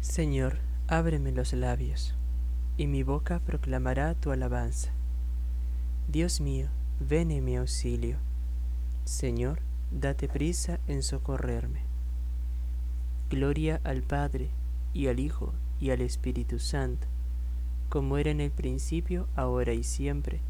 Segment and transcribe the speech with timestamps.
[0.00, 2.14] Señor, ábreme los labios,
[2.76, 4.90] y mi boca proclamará tu alabanza.
[6.06, 6.68] Dios mío,
[7.00, 8.18] ven en mi auxilio.
[9.04, 11.80] Señor, date prisa en socorrerme.
[13.28, 14.50] Gloria al Padre,
[14.94, 17.06] y al Hijo, y al Espíritu Santo,
[17.88, 20.40] como era en el principio, ahora y siempre,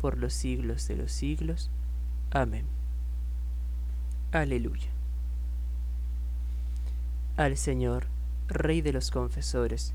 [0.00, 1.70] por los siglos de los siglos.
[2.30, 2.66] Amén.
[4.32, 4.88] Aleluya.
[7.36, 8.06] Al Señor,
[8.50, 9.92] Rey de los confesores,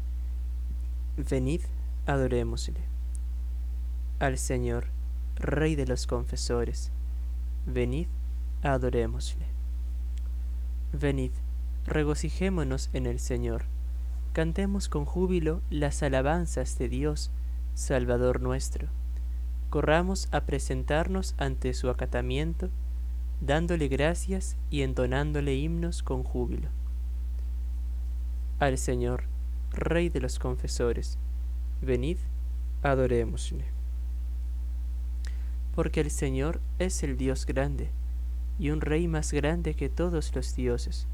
[1.18, 1.62] venid,
[2.05, 2.82] adorémosle.
[4.20, 4.86] Al Señor,
[5.38, 6.91] Rey de los confesores,
[7.66, 8.05] venid,
[8.62, 9.48] adorémosle.
[10.91, 11.32] Venid,
[11.88, 13.63] regocijémonos en el Señor,
[14.34, 17.32] cantemos con júbilo las alabanzas de Dios,
[17.74, 18.88] Salvador nuestro.
[19.72, 22.70] Corramos a presentarnos ante su acatamiento,
[23.41, 26.70] dándole gracias y entonándole himnos con júbilo.
[28.59, 29.23] Al Señor,
[29.71, 31.17] Rey de los confesores,
[31.82, 32.18] venid,
[32.84, 33.65] adorémosle.
[35.76, 37.90] Porque el Señor es el Dios grande,
[38.60, 41.07] y un Rey más grande que todos los dioses,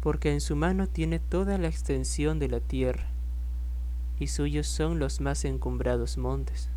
[0.00, 3.08] porque en su mano tiene toda la extensión de la tierra,
[4.20, 6.70] y suyos son los más encumbrados montes.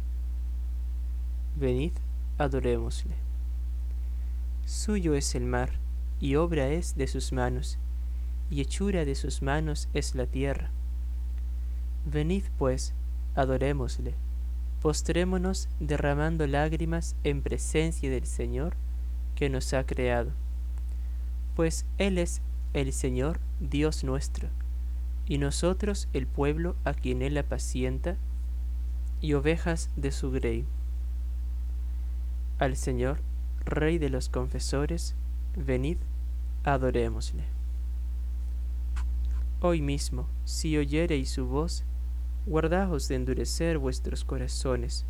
[1.55, 1.93] Venid,
[2.39, 3.15] adorémosle.
[4.65, 5.69] Suyo es el mar,
[6.19, 7.77] y obra es de sus manos,
[8.51, 10.69] y hechura de sus manos es la tierra.
[12.05, 12.93] Venid pues,
[13.33, 14.13] adorémosle,
[14.81, 18.75] postrémonos derramando lágrimas en presencia del Señor
[19.35, 20.31] que nos ha creado,
[21.55, 22.41] pues Él es
[22.73, 24.49] el Señor Dios nuestro,
[25.25, 28.17] y nosotros el pueblo a quien Él apacienta,
[29.21, 30.65] y ovejas de su grey.
[32.59, 33.19] Al Señor,
[33.63, 35.13] Rey de los confesores,
[35.55, 35.97] venid,
[36.63, 37.60] adorémosle.
[39.63, 41.83] Hoy mismo, si oyereis su voz,
[42.47, 45.05] guardaos de endurecer vuestros corazones,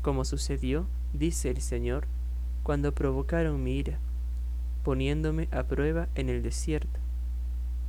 [0.00, 2.06] como sucedió, dice el Señor,
[2.62, 3.98] cuando provocaron mi ira,
[4.84, 7.00] poniéndome a prueba en el desierto,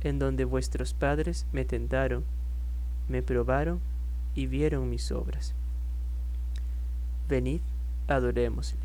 [0.00, 2.24] en donde vuestros padres me tentaron,
[3.08, 3.78] me probaron
[4.34, 5.54] y vieron mis obras.
[7.28, 7.60] Venid,
[8.08, 8.80] adorémosle.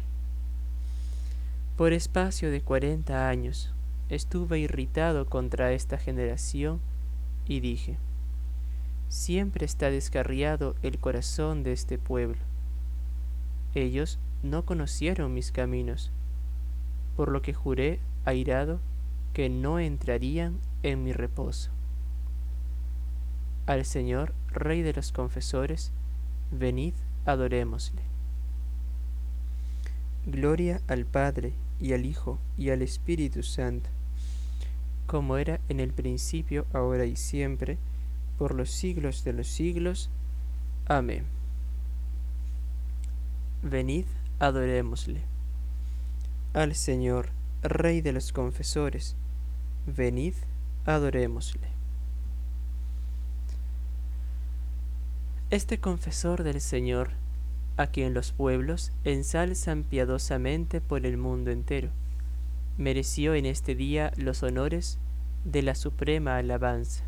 [1.78, 3.74] Por espacio de cuarenta años
[4.10, 6.80] estuve irritado contra esta generación
[7.52, 7.98] y dije,
[9.10, 12.40] siempre está descarriado el corazón de este pueblo.
[13.76, 16.12] Ellos no conocieron mis caminos,
[17.18, 18.80] por lo que juré, airado,
[19.34, 21.72] que no entrarían en mi reposo.
[23.66, 25.92] Al Señor, Rey de los confesores,
[26.52, 26.94] venid,
[27.26, 28.02] adorémosle.
[30.26, 31.52] Gloria al Padre,
[31.82, 33.90] y al Hijo, y al Espíritu Santo
[35.06, 37.78] como era en el principio, ahora y siempre,
[38.38, 40.10] por los siglos de los siglos.
[40.88, 41.26] Amén.
[43.64, 44.06] Venid,
[44.40, 45.22] adorémosle.
[46.54, 47.30] Al Señor,
[47.62, 49.16] Rey de los confesores,
[49.86, 50.34] venid,
[50.86, 51.68] adorémosle.
[55.52, 57.12] Este confesor del Señor,
[57.78, 61.90] a quien los pueblos ensalzan piadosamente por el mundo entero,
[62.82, 64.98] mereció en este día los honores
[65.46, 67.04] de la suprema alabanza.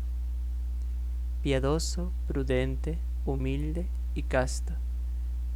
[1.42, 2.96] Piadoso, prudente,
[3.26, 4.72] humilde y casto,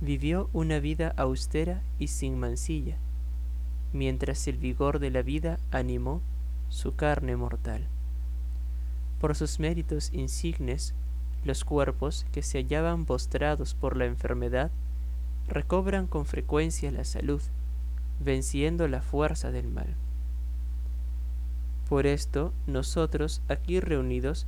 [0.00, 2.96] vivió una vida austera y sin mancilla,
[3.92, 6.20] mientras el vigor de la vida animó
[6.68, 7.86] su carne mortal.
[9.20, 10.94] Por sus méritos insignes,
[11.44, 14.72] los cuerpos que se hallaban postrados por la enfermedad
[15.46, 17.40] recobran con frecuencia la salud,
[18.18, 19.94] venciendo la fuerza del mal.
[21.88, 24.46] Por esto, nosotros aquí reunidos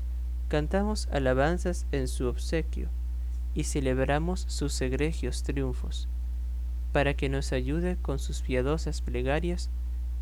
[0.48, 2.88] cantamos alabanzas en su obsequio
[3.54, 6.08] y celebramos sus egregios triunfos,
[6.92, 9.70] para que nos ayude con sus piadosas plegarias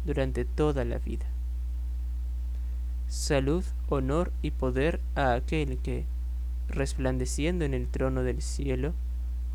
[0.07, 1.27] durante toda la vida.
[3.09, 6.07] Salud, honor y poder a aquel que,
[6.69, 8.93] resplandeciendo en el trono del cielo,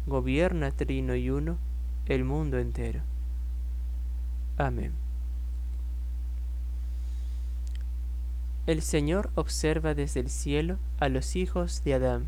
[0.07, 1.57] gobierna trino y uno
[2.07, 3.01] el mundo entero.
[4.57, 5.02] Amén.
[8.65, 12.27] El Señor observa desde el cielo a los hijos de Adán.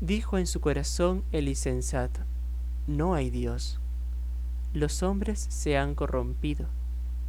[0.00, 2.20] Dijo en su corazón el insensato,
[2.86, 3.78] no hay Dios.
[4.72, 6.68] Los hombres se han corrompido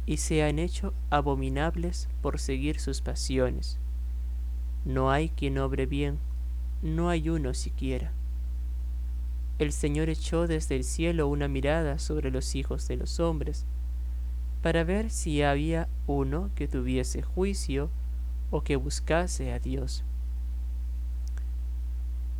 [0.06, 3.78] y se han hecho abominables por seguir sus pasiones.
[4.86, 6.18] No hay quien obre bien,
[6.80, 8.12] no hay uno siquiera.
[9.58, 13.66] El Señor echó desde el cielo una mirada sobre los hijos de los hombres,
[14.62, 17.90] para ver si había uno que tuviese juicio
[18.50, 20.04] o que buscase a Dios.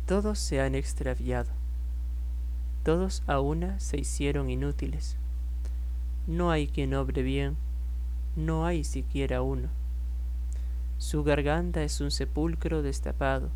[0.05, 1.51] Todos se han extraviado,
[2.83, 5.17] todos a una se hicieron inútiles.
[6.27, 7.57] No hay quien obre bien,
[8.35, 9.69] no hay siquiera uno.
[10.97, 13.49] Su garganta es un sepulcro destapado,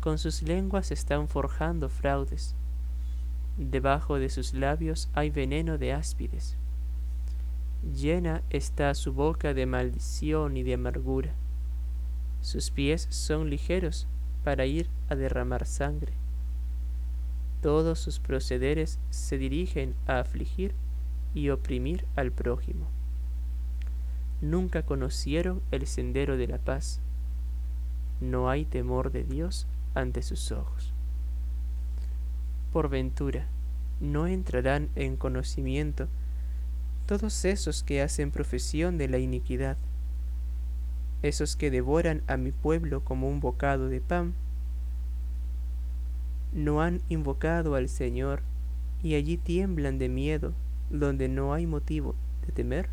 [0.00, 2.54] con sus lenguas están forjando fraudes.
[3.56, 6.56] Debajo de sus labios hay veneno de áspides.
[7.92, 11.34] Llena está su boca de maldición y de amargura.
[12.40, 14.06] Sus pies son ligeros
[14.42, 16.14] para ir a derramar sangre.
[17.60, 20.74] Todos sus procederes se dirigen a afligir
[21.34, 22.88] y oprimir al prójimo.
[24.40, 27.00] Nunca conocieron el sendero de la paz.
[28.20, 30.92] No hay temor de Dios ante sus ojos.
[32.72, 33.46] Por ventura,
[34.00, 36.08] no entrarán en conocimiento
[37.06, 39.76] todos esos que hacen profesión de la iniquidad,
[41.22, 44.34] esos que devoran a mi pueblo como un bocado de pan,
[46.52, 48.42] no han invocado al Señor
[49.02, 50.54] y allí tiemblan de miedo
[50.90, 52.14] donde no hay motivo
[52.46, 52.88] de temer?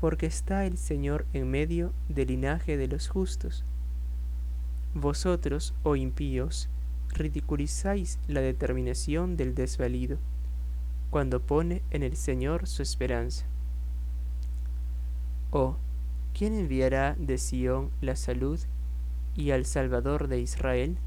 [0.00, 3.64] Porque está el Señor en medio del linaje de los justos.
[4.94, 6.68] Vosotros, oh impíos,
[7.08, 10.18] ridiculizáis la determinación del desvalido,
[11.14, 13.46] cuando pone en el Señor su esperanza.
[15.52, 15.76] Oh,
[16.36, 18.58] ¿quién enviará de Sión la salud
[19.36, 20.98] y al Salvador de Israel?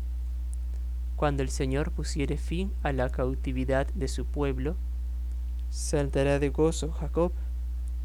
[1.18, 4.78] Cuando el Señor pusiere fin a la cautividad de su pueblo,
[5.72, 7.34] saltará de gozo Jacob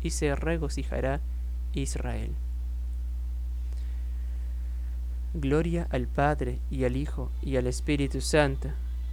[0.02, 1.20] y se regocijará
[1.72, 2.34] Israel.
[5.34, 8.70] Gloria al Padre y al Hijo y al Espíritu Santo,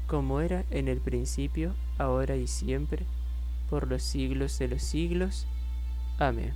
[0.08, 3.06] como era en el principio, ahora y siempre,
[3.70, 5.46] por los siglos de los siglos.
[6.18, 6.56] Amén.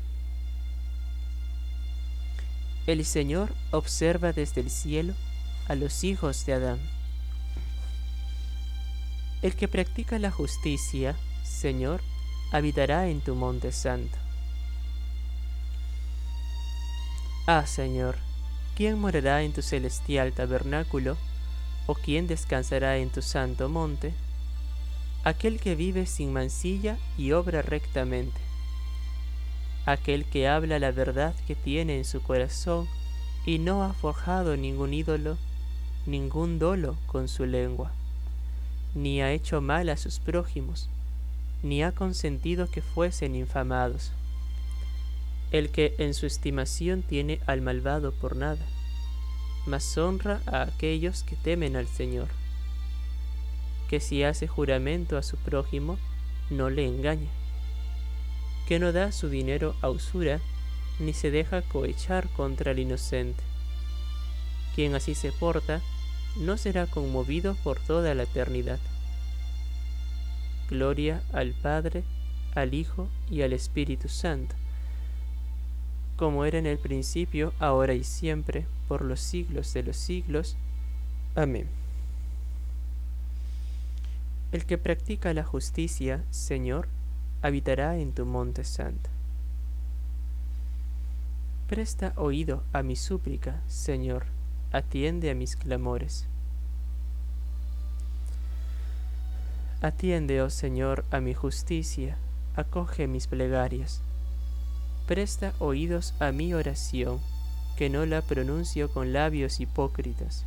[2.88, 5.14] El Señor observa desde el cielo
[5.68, 6.80] a los hijos de Adán.
[9.44, 12.02] El que practica la justicia Señor,
[12.52, 14.18] habitará en tu monte santo.
[17.46, 18.18] Ah, Señor,
[18.76, 21.18] ¿quién morará en tu celestial tabernáculo?
[21.86, 24.14] ¿O quién descansará en tu santo monte?
[25.26, 28.42] Aquel que vive sin mancilla y obra rectamente.
[29.86, 32.90] Aquel que habla la verdad que tiene en su corazón
[33.46, 35.38] y no ha forjado ningún ídolo,
[36.06, 37.92] ningún dolo con su lengua,
[38.96, 40.90] ni ha hecho mal a sus prójimos,
[41.62, 44.12] ni ha consentido que fuesen infamados.
[45.52, 48.66] El que en su estimación tiene al malvado por nada,
[49.66, 52.43] mas honra a aquellos que temen al Señor.
[53.90, 55.98] Que si hace juramento a su prójimo,
[56.50, 57.30] no le engaña.
[58.68, 60.40] Que no da su dinero a usura,
[61.00, 63.44] ni se deja cohechar contra el inocente.
[64.76, 65.82] Quien así se porta,
[66.38, 68.80] no será conmovido por toda la eternidad.
[70.70, 72.04] Gloria al Padre,
[72.56, 74.56] al Hijo y al Espíritu Santo,
[76.18, 80.56] como era en el principio, ahora y siempre, por los siglos de los siglos.
[81.36, 81.83] Amén.
[84.54, 86.88] El que practica la justicia, Señor,
[87.42, 89.10] habitará en tu monte santo.
[91.68, 94.28] Presta oído a mi súplica, Señor,
[94.72, 96.28] atiende a mis clamores.
[99.82, 102.16] Atiende, oh Señor, a mi justicia,
[102.56, 104.02] acoge mis plegarias.
[105.08, 107.20] Presta oídos a mi oración,
[107.76, 110.46] que no la pronuncio con labios hipócritas.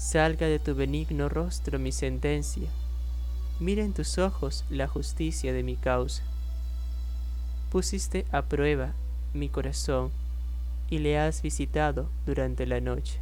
[0.00, 2.70] Salga de tu benigno rostro mi sentencia,
[3.60, 6.22] mira en tus ojos la justicia de mi causa.
[7.70, 8.94] Pusiste a prueba
[9.34, 10.10] mi corazón
[10.88, 13.20] y le has visitado durante la noche.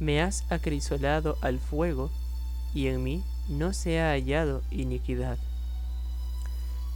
[0.00, 2.10] Me has acrisolado al fuego
[2.72, 5.36] y en mí no se ha hallado iniquidad.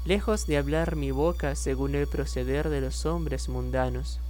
[0.07, 4.21] Lejos de hablar mi boca según el proceder de los hombres mundanos,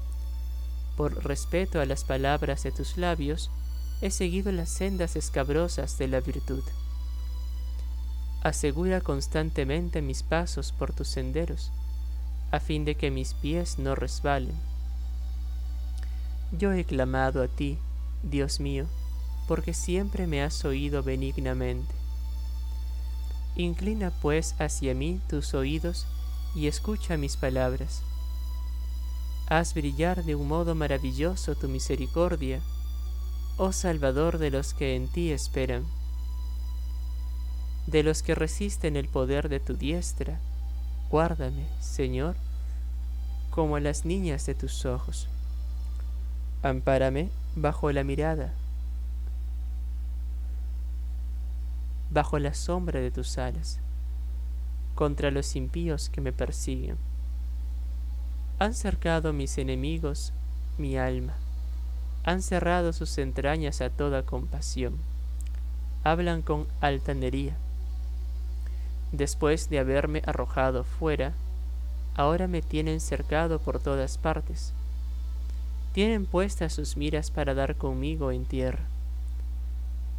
[0.96, 3.52] por respeto a las palabras de tus labios,
[4.00, 6.62] he seguido las sendas escabrosas de la virtud.
[8.42, 11.72] Asegura constantemente mis pasos por tus senderos,
[12.50, 14.54] a fin de que mis pies no resbalen.
[16.52, 17.78] Yo he clamado a ti,
[18.22, 18.86] Dios mío,
[19.48, 21.94] porque siempre me has oído benignamente.
[23.56, 26.06] Inclina pues hacia mí tus oídos
[26.54, 28.02] y escucha mis palabras.
[29.48, 32.60] Haz brillar de un modo maravilloso tu misericordia,
[33.58, 35.84] oh Salvador de los que en ti esperan.
[37.88, 40.38] De los que resisten el poder de tu diestra,
[41.10, 42.36] guárdame, Señor,
[43.50, 45.28] como a las niñas de tus ojos.
[46.62, 48.54] Ampárame bajo la mirada,
[52.10, 53.80] bajo la sombra de tus alas,
[54.94, 56.96] contra los impíos que me persiguen.
[58.60, 60.32] Han cercado mis enemigos
[60.78, 61.34] mi alma,
[62.24, 64.96] han cerrado sus entrañas a toda compasión,
[66.04, 67.56] hablan con altanería.
[69.12, 71.32] Después de haberme arrojado fuera,
[72.14, 74.72] ahora me tienen cercado por todas partes.
[75.92, 78.84] Tienen puestas sus miras para dar conmigo en tierra.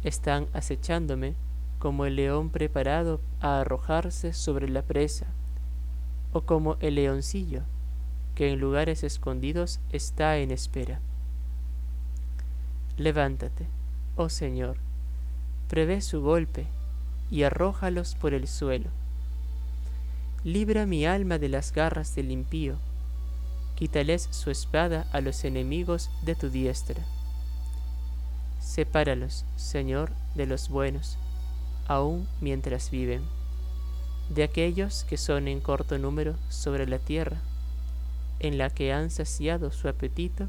[0.02, 1.34] Están acechándome
[1.78, 5.26] como el león preparado a arrojarse sobre la presa,
[6.32, 7.62] o como el leoncillo
[8.34, 11.00] que en lugares escondidos está en espera.
[13.00, 13.66] Levántate,
[14.16, 14.76] oh Señor,
[15.68, 16.66] prevé su golpe
[17.30, 18.90] y arrójalos por el suelo
[20.44, 22.76] Libra mi alma de las garras del impío,
[23.74, 27.02] quítales su espada a los enemigos de tu diestra.
[28.60, 31.16] Sepáralos, Señor, de los buenos,
[31.88, 33.22] aun mientras viven,
[34.28, 37.40] de aquellos que son en corto número sobre la tierra,
[38.40, 40.48] en la que han saciado su apetito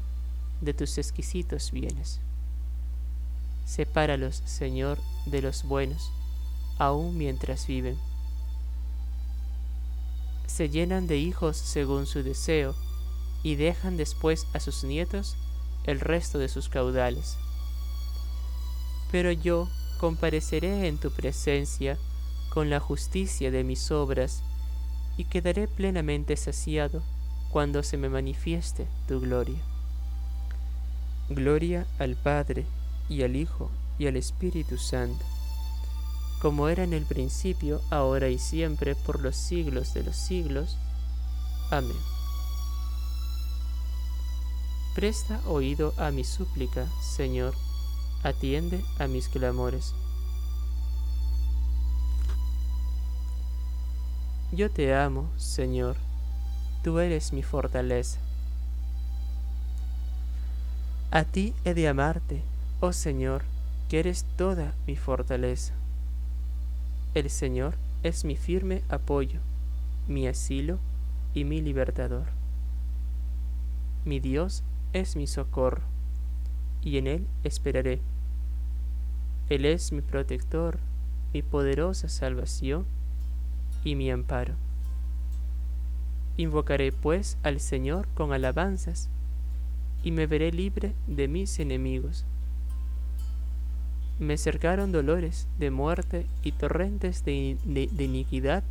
[0.60, 2.20] de tus exquisitos bienes.
[3.74, 6.10] Sepáralos, Señor, de los buenos,
[6.78, 7.96] aun mientras viven
[10.52, 12.74] se llenan de hijos según su deseo,
[13.42, 15.34] y dejan después a sus nietos
[15.84, 17.38] el resto de sus caudales.
[19.10, 21.98] Pero yo compareceré en tu presencia
[22.50, 24.42] con la justicia de mis obras,
[25.16, 27.02] y quedaré plenamente saciado
[27.50, 29.60] cuando se me manifieste tu gloria.
[31.30, 32.66] Gloria al Padre,
[33.12, 35.24] y al Hijo, y al Espíritu Santo
[36.42, 40.76] como era en el principio, ahora y siempre, por los siglos de los siglos.
[41.70, 41.96] Amén.
[44.96, 47.54] Presta oído a mi súplica, Señor,
[48.24, 49.94] atiende a mis clamores.
[54.50, 55.96] Yo te amo, Señor,
[56.82, 58.18] tú eres mi fortaleza.
[61.12, 62.42] A ti he de amarte,
[62.84, 63.42] oh Señor,
[63.88, 65.72] que eres toda mi fortaleza.
[67.14, 69.38] El Señor es mi firme apoyo,
[70.08, 70.80] mi asilo
[71.32, 72.26] y mi libertador.
[74.04, 75.82] Mi Dios es mi socorro,
[76.82, 78.00] y en Él esperaré.
[79.48, 80.80] Él es mi protector,
[81.32, 82.84] mi poderosa salvación
[83.84, 84.54] y mi amparo.
[86.36, 89.08] Invocaré pues al Señor con alabanzas,
[90.02, 92.26] y me veré libre de mis enemigos.
[94.18, 97.56] Me cercaron dolores de muerte y torrentes de,
[97.98, 98.62] iniquidad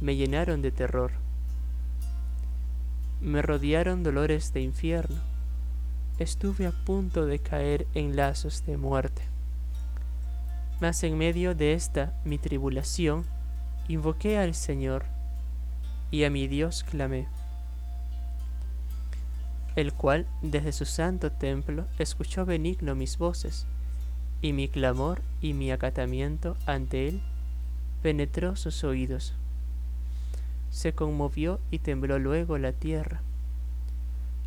[0.00, 1.12] me llenaron de terror.
[3.20, 5.16] Me rodearon dolores de infierno.
[6.18, 9.22] Estuve a punto de caer en lazos de muerte.
[10.80, 13.24] Mas en medio de esta mi tribulación,
[13.88, 15.04] invoqué al Señor
[16.10, 17.26] y a mi Dios clamé,
[19.74, 23.66] el cual desde su santo templo escuchó benigno mis voces
[24.42, 27.20] y mi clamor y mi acatamiento ante él
[28.02, 29.34] penetró sus oídos.
[30.70, 33.20] Se conmovió y tembló luego la tierra.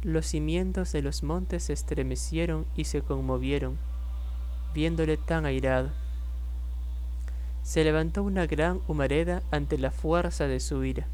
[0.03, 3.77] Los cimientos de los montes se estremecieron y se conmovieron,
[4.73, 5.89] viéndole tan airado.
[7.63, 11.07] Se levantó una gran humareda ante la fuerza de su ira.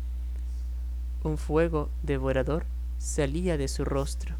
[1.23, 2.65] Un fuego devorador
[2.99, 4.35] salía de su rostro.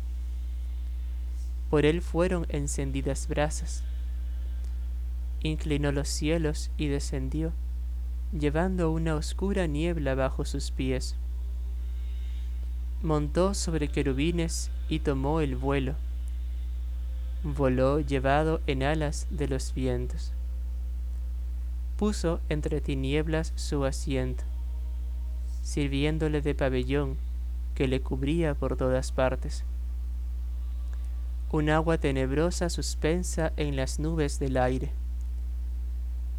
[1.70, 3.84] Por él fueron encendidas brasas
[5.48, 7.54] inclinó los cielos y descendió,
[8.38, 11.16] llevando una oscura niebla bajo sus pies.
[13.04, 15.94] Montó sobre querubines y tomó el vuelo.
[17.44, 20.34] Voló llevado en alas de los vientos.
[21.98, 24.44] Puso entre tinieblas su asiento,
[25.62, 27.18] sirviéndole de pabellón
[27.76, 29.64] que le cubría por todas partes.
[31.52, 34.92] Un agua tenebrosa suspensa en las nubes del aire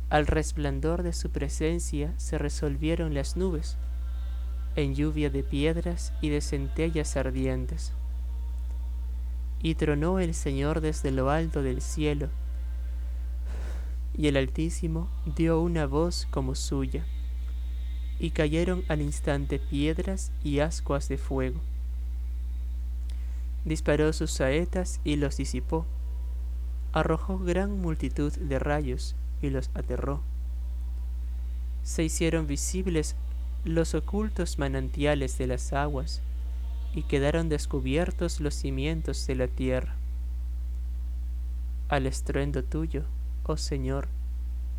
[0.09, 3.77] al resplandor de su presencia se resolvieron las nubes,
[4.77, 7.93] en lluvia de piedras y de centellas ardientes.
[9.63, 12.29] Y tronó el Señor desde lo alto del cielo,
[14.17, 17.05] y el Altísimo dio una voz como suya,
[18.21, 21.61] y cayeron al instante piedras y ascuas de fuego.
[23.65, 25.85] Disparó sus saetas y los disipó,
[26.93, 30.21] arrojó gran multitud de rayos, y los aterró.
[31.83, 33.17] Se hicieron visibles
[33.65, 36.21] los ocultos manantiales de las aguas,
[36.95, 39.95] y quedaron descubiertos los cimientos de la tierra.
[41.89, 43.05] Al estruendo tuyo,
[43.45, 44.09] oh Señor,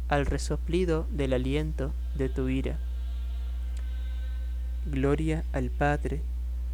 [0.09, 2.79] al resoplido del aliento de tu ira.
[4.85, 6.21] Gloria al Padre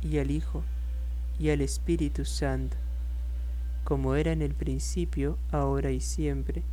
[0.01, 0.63] y al Hijo
[1.39, 2.77] y al Espíritu Santo,
[3.83, 6.63] como era en el principio, ahora y siempre,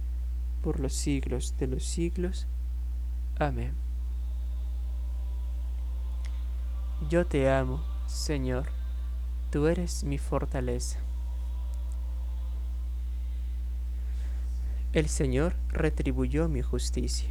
[0.63, 2.47] por los siglos de los siglos.
[3.39, 3.75] Amén.
[7.09, 8.67] Yo te amo, Señor,
[9.51, 10.99] tú eres mi fortaleza.
[14.93, 17.31] El Señor retribuyó mi justicia.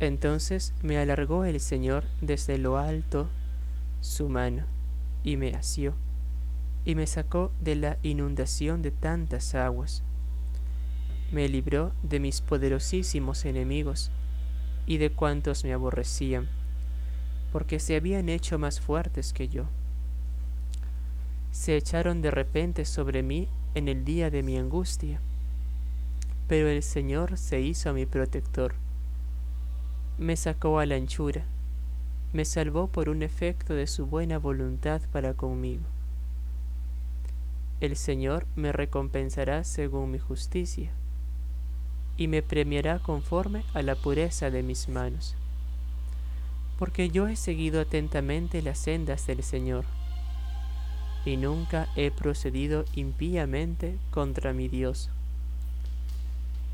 [0.00, 3.28] Entonces me alargó el Señor desde lo alto
[4.00, 4.64] su mano
[5.24, 5.94] y me asió
[6.84, 10.02] y me sacó de la inundación de tantas aguas.
[11.32, 14.10] Me libró de mis poderosísimos enemigos
[14.86, 16.48] y de cuantos me aborrecían
[17.56, 19.64] porque se habían hecho más fuertes que yo.
[21.52, 25.20] Se echaron de repente sobre mí en el día de mi angustia,
[26.48, 28.74] pero el Señor se hizo mi protector.
[30.18, 31.44] Me sacó a la anchura,
[32.34, 35.84] me salvó por un efecto de su buena voluntad para conmigo.
[37.80, 40.90] El Señor me recompensará según mi justicia,
[42.18, 45.34] y me premiará conforme a la pureza de mis manos.
[46.78, 49.84] Porque yo he seguido atentamente las sendas del Señor,
[51.24, 55.10] y nunca he procedido impíamente contra mi Dios,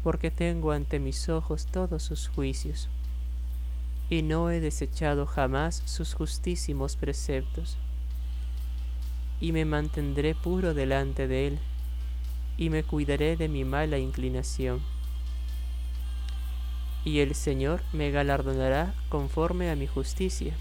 [0.02, 2.88] porque tengo ante mis ojos todos sus juicios,
[4.11, 7.78] y no he desechado jamás sus justísimos preceptos,
[9.40, 11.58] y me mantendré puro delante de Él,
[12.58, 14.91] y me cuidaré de mi mala inclinación
[17.04, 20.54] y el Señor me galardonará conforme a mi justicia,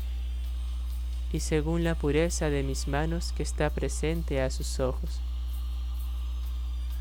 [1.32, 5.22] y según la pureza de mis manos que está presente a sus ojos.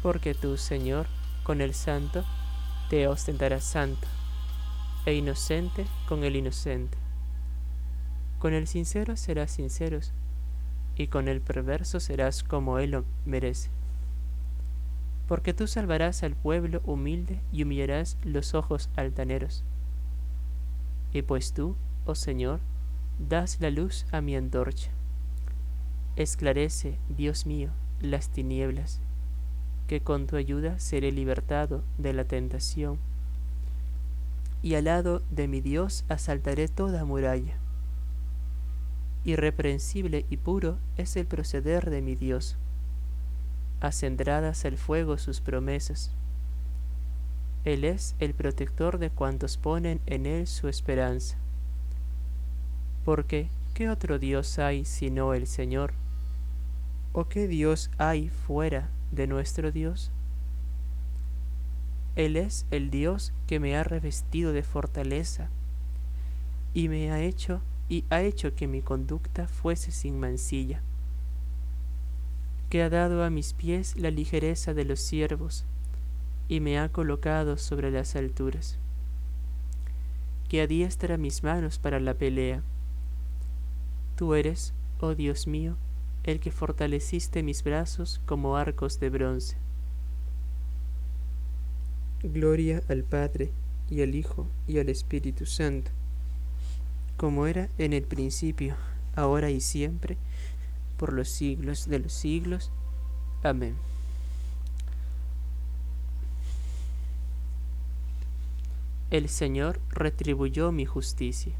[0.03, 1.07] Porque tú, Señor,
[1.43, 2.25] con el santo,
[2.91, 4.07] te ostentarás santo,
[5.07, 6.99] e inocente con el inocente.
[8.39, 10.13] Con el sincero serás sinceros,
[10.97, 13.71] y con el perverso serás como él lo merece
[15.31, 19.63] porque tú salvarás al pueblo humilde y humillarás los ojos altaneros.
[21.13, 22.59] Y pues tú, oh Señor,
[23.29, 24.91] das la luz a mi antorcha.
[26.17, 28.99] Esclarece, Dios mío, las tinieblas,
[29.87, 32.99] que con tu ayuda seré libertado de la tentación.
[34.63, 37.55] Y al lado de mi Dios asaltaré toda muralla.
[39.23, 42.57] Irreprensible y puro es el proceder de mi Dios
[43.81, 46.11] acendradas al fuego sus promesas.
[47.65, 51.37] Él es el protector de cuantos ponen en Él su esperanza.
[53.05, 55.93] Porque, ¿qué otro Dios hay sino el Señor?
[57.13, 60.11] ¿O qué Dios hay fuera de nuestro Dios?
[62.17, 65.49] Él es el Dios que me ha revestido de fortaleza
[66.75, 70.83] y me ha hecho y ha hecho que mi conducta fuese sin mancilla
[72.71, 75.65] que ha dado a mis pies la ligereza de los siervos,
[76.49, 78.79] y me ha colocado sobre las alturas,
[80.49, 82.63] que adiestra mis manos para la pelea.
[84.17, 85.77] Tú eres, oh Dios mío,
[86.25, 89.57] el que fortaleciste mis brazos como arcos de bronce.
[92.23, 93.51] Gloria al Padre,
[93.91, 95.91] y al Hijo, y al Espíritu Santo,
[97.17, 98.77] como era en el principio,
[99.17, 100.17] ahora y siempre,
[101.01, 102.71] por los siglos de los siglos.
[103.43, 103.75] Amén.
[109.11, 111.55] El Señor retribuyó mi justicia.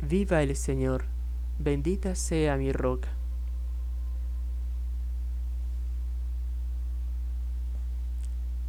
[0.00, 1.06] Viva el Señor,
[1.58, 3.08] bendita sea mi roca.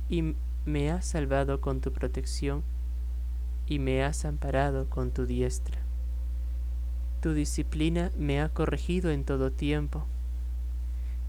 [0.10, 0.34] Y
[0.66, 2.64] me has salvado con tu protección,
[3.68, 5.89] y me has amparado con tu diestra.
[7.22, 10.06] Tu disciplina me ha corregido en todo tiempo,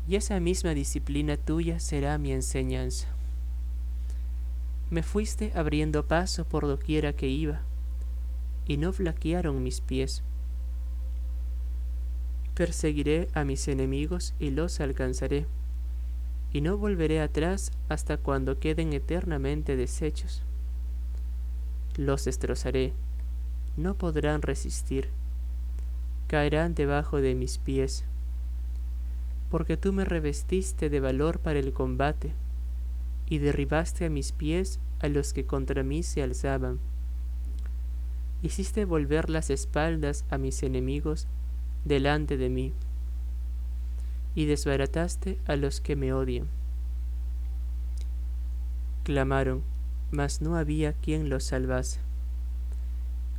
[0.07, 3.09] y esa misma disciplina tuya será mi enseñanza.
[4.89, 7.63] Me fuiste abriendo paso por doquiera que iba,
[8.67, 10.23] y no flaquearon mis pies.
[12.55, 15.47] Perseguiré a mis enemigos y los alcanzaré,
[16.53, 20.43] y no volveré atrás hasta cuando queden eternamente deshechos.
[21.97, 22.93] Los destrozaré,
[23.77, 25.09] no podrán resistir
[26.31, 28.05] caerán debajo de mis pies,
[29.51, 32.35] porque tú me revestiste de valor para el combate,
[33.29, 36.79] y derribaste a mis pies a los que contra mí se alzaban.
[38.45, 41.27] Hiciste volver las espaldas a mis enemigos
[41.85, 42.75] delante de mí,
[44.37, 46.47] y desbarataste a los que me odian.
[49.03, 49.65] Clamaron,
[50.13, 51.99] mas no había quien los salvase.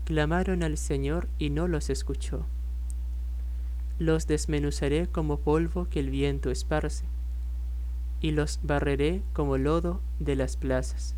[0.04, 2.45] Clamaron al Señor y no los escuchó.
[4.02, 7.06] Los desmenuzaré como polvo que el viento esparce,
[8.20, 11.14] y los barreré como lodo de las plazas.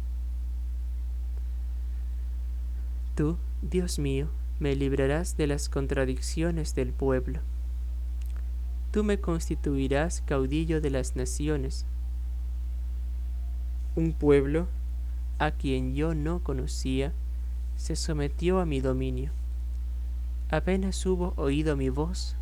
[3.15, 4.27] Tú, Dios mío,
[4.59, 7.39] me librarás de las contradicciones del pueblo.
[8.91, 11.85] Tú me constituirás caudillo de las naciones.
[13.95, 14.67] Un pueblo
[15.39, 17.13] a quien yo no conocía
[17.77, 19.31] se sometió a mi dominio.
[20.49, 22.35] Apenas hubo oído mi voz,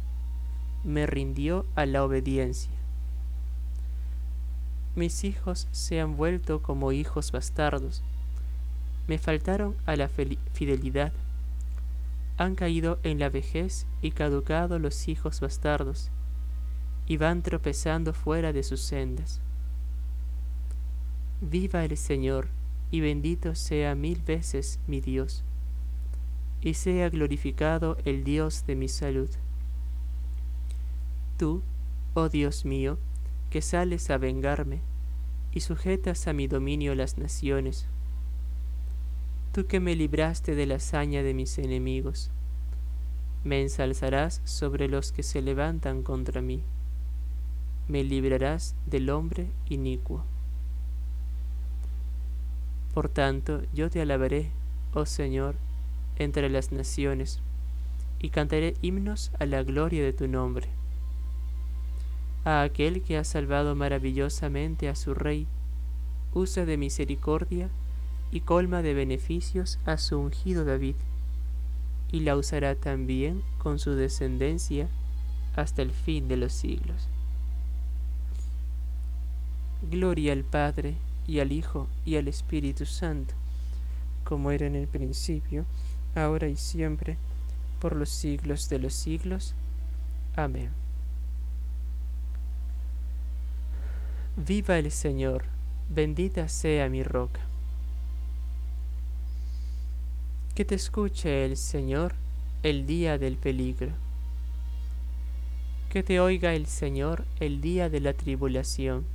[0.83, 2.71] me rindió a la obediencia.
[4.95, 8.03] Mis hijos se han vuelto como hijos bastardos,
[9.07, 11.11] me faltaron a la fidelidad.
[12.37, 16.09] Han caído en la vejez y caducado los hijos bastardos,
[17.07, 19.41] y van tropezando fuera de sus sendas.
[21.41, 22.47] Viva el Señor,
[22.89, 25.43] y bendito sea mil veces mi Dios,
[26.61, 29.29] y sea glorificado el Dios de mi salud.
[31.41, 31.63] Tú,
[32.13, 32.99] oh Dios mío,
[33.49, 34.79] que sales a vengarme,
[35.51, 37.87] y sujetas a mi dominio las naciones,
[39.51, 42.29] tú que me libraste de la hazaña de mis enemigos,
[43.43, 46.61] me ensalzarás sobre los que se levantan contra mí,
[47.87, 50.23] me librarás del hombre inicuo.
[52.93, 54.51] Por tanto, yo te alabaré,
[54.93, 55.55] oh Señor,
[56.17, 57.39] entre las naciones,
[58.19, 60.69] y cantaré himnos a la gloria de tu nombre.
[62.43, 65.47] A aquel que ha salvado maravillosamente a su rey,
[66.33, 67.69] usa de misericordia
[68.31, 70.95] y colma de beneficios a su ungido David,
[72.11, 74.87] y la usará también con su descendencia
[75.55, 77.07] hasta el fin de los siglos.
[79.89, 80.95] Gloria al Padre,
[81.27, 83.33] y al Hijo y al Espíritu Santo,
[84.23, 85.65] como era en el principio,
[86.15, 87.17] ahora y siempre,
[87.79, 89.53] por los siglos de los siglos.
[90.35, 90.80] Amén.
[94.37, 95.43] Viva el Señor,
[95.89, 97.41] bendita sea mi roca.
[100.55, 102.15] Que te escuche el Señor
[102.63, 103.91] el día del peligro.
[105.89, 109.05] Que te oiga el Señor el día de la tribulación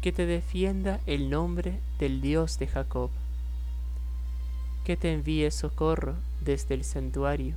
[0.00, 3.10] que te defienda el nombre del Dios de Jacob,
[4.84, 7.54] que te envíe socorro desde el santuario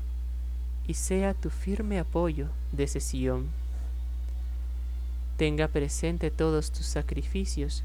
[0.85, 3.62] y sea tu firme apoyo desde Sión.
[5.37, 7.83] Tenga presente todos tus sacrificios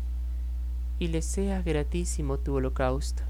[0.99, 3.23] y le sea gratísimo tu holocausto.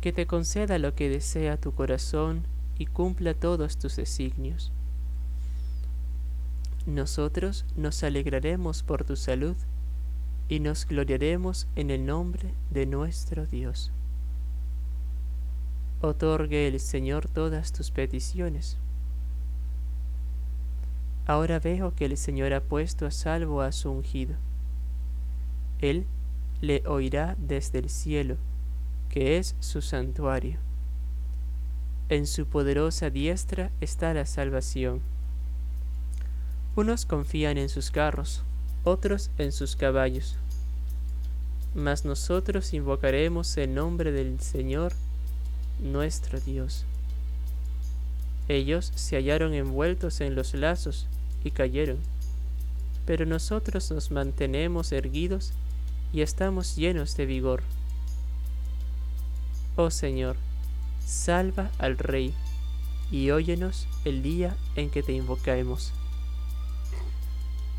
[0.00, 2.44] Que te conceda lo que desea tu corazón
[2.78, 4.72] y cumpla todos tus designios
[6.86, 9.56] nosotros nos alegraremos por tu salud
[10.48, 13.90] y nos gloriaremos en el nombre de nuestro Dios.
[16.00, 18.76] Otorgue el Señor todas tus peticiones.
[21.26, 24.36] Ahora veo que el Señor ha puesto a salvo a su ungido.
[25.80, 26.06] Él
[26.60, 28.36] le oirá desde el cielo,
[29.10, 30.58] que es su santuario.
[32.08, 35.02] En su poderosa diestra está la salvación
[36.76, 38.42] unos confían en sus carros,
[38.84, 40.36] otros en sus caballos.
[41.74, 44.92] Mas nosotros invocaremos el nombre del Señor
[45.80, 46.84] nuestro Dios.
[48.48, 51.06] Ellos se hallaron envueltos en los lazos
[51.46, 51.98] y cayeron,
[53.06, 55.52] pero nosotros nos mantenemos erguidos
[56.12, 57.62] y estamos llenos de vigor.
[59.76, 60.36] Oh Señor,
[61.04, 62.34] salva al Rey
[63.10, 65.92] y óyenos el día en que te invocaemos.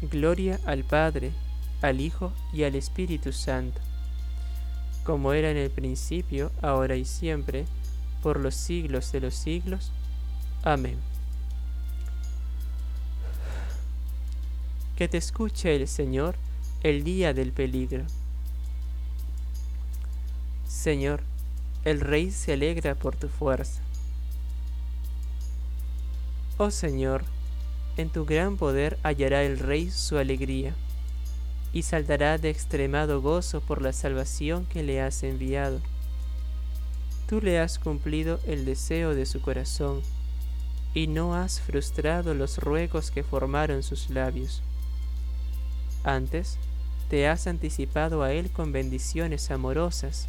[0.02, 1.32] Gloria al Padre,
[1.82, 3.82] al Hijo y al Espíritu Santo,
[5.04, 7.66] como era en el principio, ahora y siempre,
[8.22, 9.92] por los siglos de los siglos.
[10.64, 11.17] Amén.
[14.98, 16.36] Que te escuche el Señor
[16.82, 18.04] el día del peligro.
[20.68, 21.22] Señor,
[21.86, 23.80] el Rey se alegra por tu fuerza.
[26.58, 27.26] Oh Señor,
[27.96, 30.74] en tu gran poder hallará el Rey su alegría,
[31.74, 35.80] y saltará de extremado gozo por la salvación que le has enviado.
[37.30, 40.02] Tú le has cumplido el deseo de su corazón,
[40.96, 44.64] y no has frustrado los ruegos que formaron sus labios.
[46.08, 46.58] Antes,
[47.10, 50.28] te has anticipado a él con bendiciones amorosas,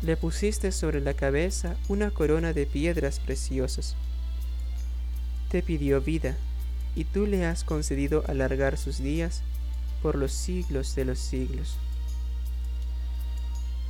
[0.00, 3.96] Le pusiste sobre la cabeza una corona de piedras preciosas.
[5.50, 6.36] Te pidió vida,
[6.94, 9.42] y tú le has concedido alargar sus días
[10.02, 11.76] por los siglos de los siglos.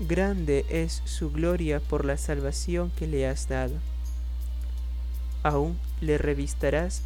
[0.01, 3.75] Grande es su gloria por la salvación que le has dado.
[5.43, 7.03] Aún le revistarás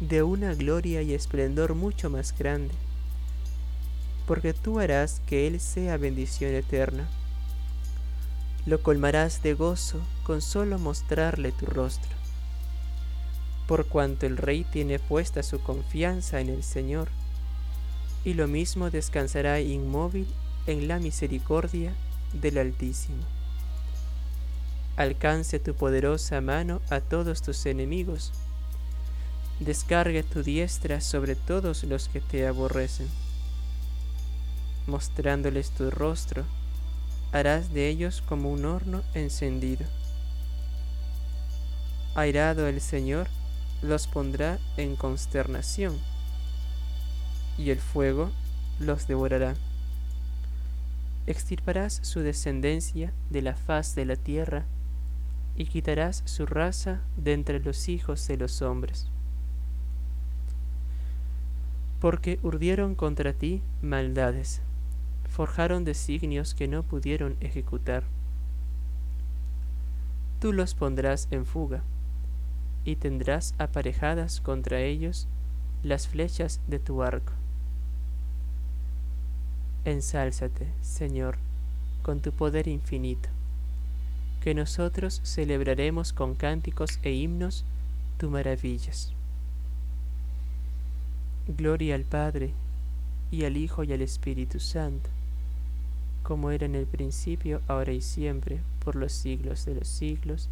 [0.00, 2.74] de una gloria y esplendor mucho más grande,
[4.26, 7.08] porque tú harás que Él sea bendición eterna
[8.66, 12.10] lo colmarás de gozo con solo mostrarle tu rostro.
[13.66, 17.08] Por cuanto el rey tiene puesta su confianza en el Señor,
[18.24, 20.26] y lo mismo descansará inmóvil
[20.66, 21.94] en la misericordia
[22.34, 23.24] del Altísimo.
[24.96, 28.32] Alcance tu poderosa mano a todos tus enemigos,
[29.60, 33.08] descargue tu diestra sobre todos los que te aborrecen,
[34.86, 36.44] mostrándoles tu rostro,
[37.30, 39.84] harás de ellos como un horno encendido.
[42.14, 43.28] Airado el Señor,
[43.82, 45.96] los pondrá en consternación,
[47.58, 48.30] y el fuego
[48.78, 49.54] los devorará.
[51.26, 54.64] Extirparás su descendencia de la faz de la tierra,
[55.54, 59.06] y quitarás su raza de entre los hijos de los hombres.
[62.00, 64.62] Porque urdieron contra ti maldades
[65.30, 68.02] forjaron designios que no pudieron ejecutar.
[70.40, 71.82] Tú los pondrás en fuga,
[72.84, 75.28] y tendrás aparejadas contra ellos
[75.82, 77.32] las flechas de tu arco.
[79.84, 81.38] Ensálzate, Señor,
[82.02, 83.28] con tu poder infinito,
[84.42, 87.64] que nosotros celebraremos con cánticos e himnos
[88.18, 89.12] tu maravillas.
[91.56, 92.52] Gloria al Padre,
[93.30, 95.10] y al Hijo y al Espíritu Santo
[96.22, 100.48] como era en el principio, ahora y siempre, por los siglos de los siglos.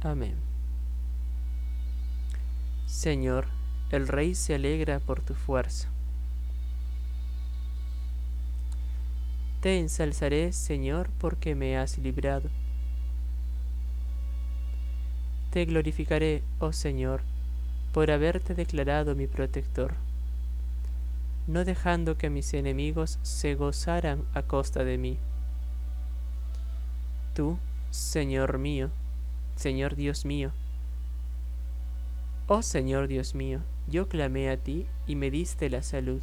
[0.00, 0.34] Amén.
[2.86, 3.46] Señor,
[3.90, 5.88] el Rey se alegra por tu fuerza.
[9.60, 12.50] Te ensalzaré, Señor, porque me has librado.
[15.50, 17.22] Te glorificaré, oh Señor,
[17.92, 19.94] por haberte declarado mi protector
[21.46, 25.18] no dejando que mis enemigos se gozaran a costa de mí.
[27.34, 27.58] Tú,
[27.90, 28.90] Señor mío,
[29.56, 30.52] Señor Dios mío,
[32.46, 36.22] oh Señor Dios mío, yo clamé a ti y me diste la salud.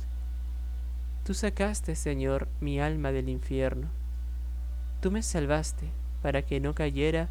[1.26, 3.88] Tú sacaste, Señor, mi alma del infierno.
[5.02, 5.90] Tú me salvaste
[6.22, 7.30] para que no cayera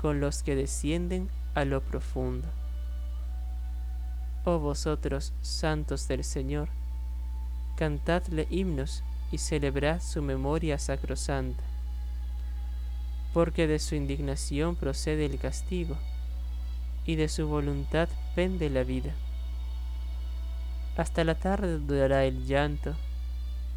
[0.00, 2.48] con los que descienden a lo profundo.
[4.44, 6.70] Oh vosotros, santos del Señor,
[7.76, 11.62] cantadle himnos y celebrad su memoria sacrosanta,
[13.34, 15.98] porque de su indignación procede el castigo,
[17.04, 19.12] y de su voluntad pende la vida.
[20.96, 22.94] Hasta la tarde durará el llanto,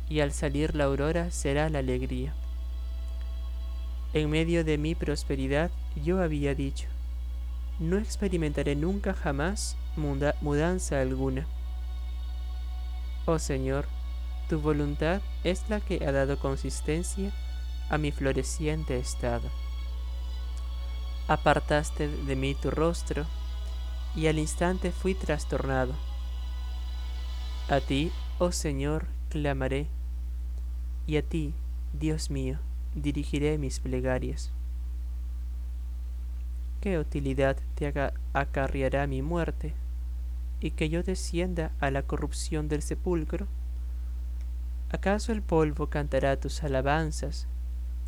[0.08, 2.34] y al salir la aurora será la alegría.
[4.14, 5.72] En medio de mi prosperidad
[6.02, 6.88] yo había dicho,
[7.80, 11.46] no experimentaré nunca jamás mudanza alguna
[13.26, 13.86] Oh Señor,
[14.50, 17.32] tu voluntad es la que ha dado consistencia
[17.90, 19.50] a mi floreciente estado.
[21.30, 23.26] Apartaste de mí tu rostro,
[24.14, 25.94] y al instante fui trastornado.
[27.70, 29.88] A ti, oh Señor, clamaré,
[31.08, 31.54] y a ti,
[31.94, 32.60] Dios mío,
[32.96, 34.52] dirigiré mis plegarias.
[36.82, 37.94] ¿Qué utilidad te
[38.34, 39.74] acarreará mi muerte?
[40.64, 43.48] Y que yo descienda a la corrupción del sepulcro?
[44.90, 47.48] ¿Acaso el polvo cantará tus alabanzas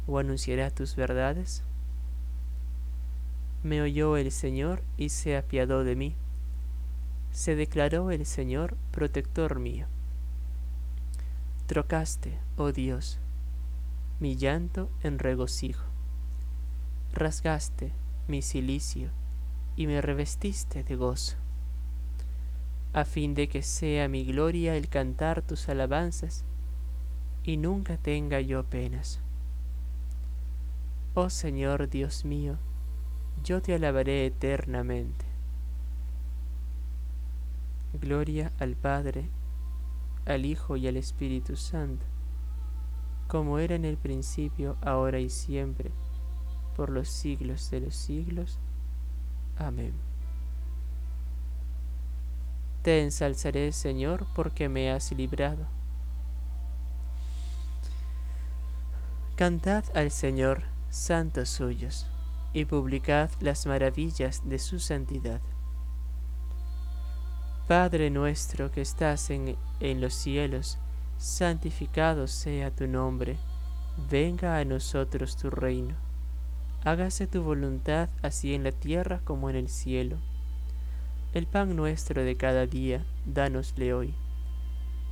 [0.08, 1.63] o anunciará tus verdades?
[3.62, 6.15] Me oyó el Señor y se apiadó de mí.
[7.32, 9.88] Se declaró el Señor protector mío.
[11.68, 13.20] Trocaste, oh Dios,
[14.22, 15.84] mi llanto en regocijo.
[17.12, 17.91] Rasgaste
[18.30, 19.10] mi cilicio
[19.76, 21.36] y me revestiste de gozo
[22.95, 26.45] a fin de que sea mi gloria el cantar tus alabanzas
[27.43, 29.19] y nunca tenga yo penas.
[31.13, 32.55] Oh Señor Dios mío,
[33.43, 35.25] yo te alabaré eternamente.
[37.99, 39.29] Gloria al Padre,
[40.25, 42.05] al Hijo y al Espíritu Santo,
[43.27, 45.91] como era en el principio, ahora y siempre,
[46.77, 48.58] por los siglos de los siglos.
[49.58, 50.05] Amén.
[52.86, 55.65] Te ensalzaré, Señor, porque me has librado.
[59.36, 62.06] Cantad al Señor, santos suyos,
[62.54, 65.41] y publicad las maravillas de su santidad.
[67.67, 70.78] Padre nuestro que estás en, en los cielos,
[71.17, 73.39] santificado sea tu nombre,
[74.12, 75.95] venga a nosotros tu reino.
[76.84, 80.19] Hágase tu voluntad así en la tierra como en el cielo.
[81.36, 84.13] El pan nuestro de cada día, dánosle hoy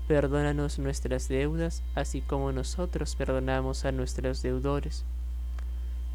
[0.08, 5.04] Perdónanos nuestras deudas, así como nosotros perdonamos a nuestros deudores.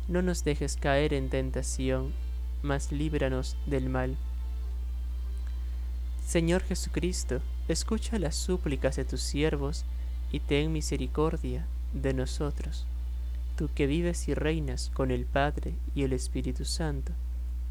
[0.08, 2.14] No nos dejes caer en tentación,
[2.62, 4.16] mas líbranos del mal.
[6.26, 9.84] Señor Jesucristo, escucha las súplicas de tus siervos
[10.32, 12.86] y ten misericordia de nosotros,
[13.56, 17.12] tú que vives y reinas con el Padre y el Espíritu Santo,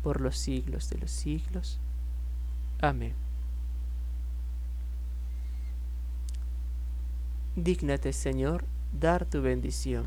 [0.03, 1.79] por los siglos de los siglos.
[2.79, 3.13] Amén.
[7.55, 10.05] Dígnate, Señor, dar tu bendición.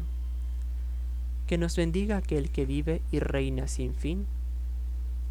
[1.49, 4.27] Que nos bendiga aquel que vive y reina sin fin.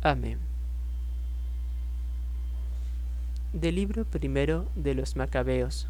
[0.01, 0.37] Amén.
[3.53, 5.87] Del libro primero de los Macabeos.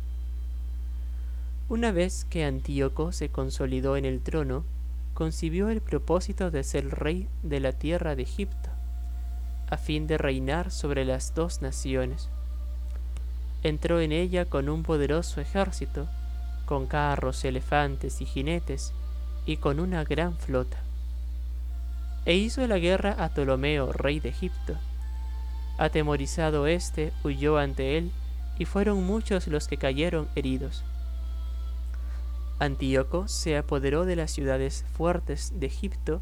[1.67, 4.63] Una vez que Antíoco se consolidó en el trono,
[5.15, 8.68] concibió el propósito de ser rey de la tierra de Egipto,
[9.69, 12.29] a fin de reinar sobre las dos naciones.
[13.63, 16.07] Entró en ella con un poderoso ejército,
[16.65, 18.93] con carros, elefantes y jinetes,
[19.45, 20.77] y con una gran flota.
[22.25, 24.75] E hizo la guerra a Ptolomeo, rey de Egipto.
[25.77, 28.11] Atemorizado éste, huyó ante él,
[28.57, 30.83] y fueron muchos los que cayeron heridos.
[32.59, 36.21] Antíoco se apoderó de las ciudades fuertes de Egipto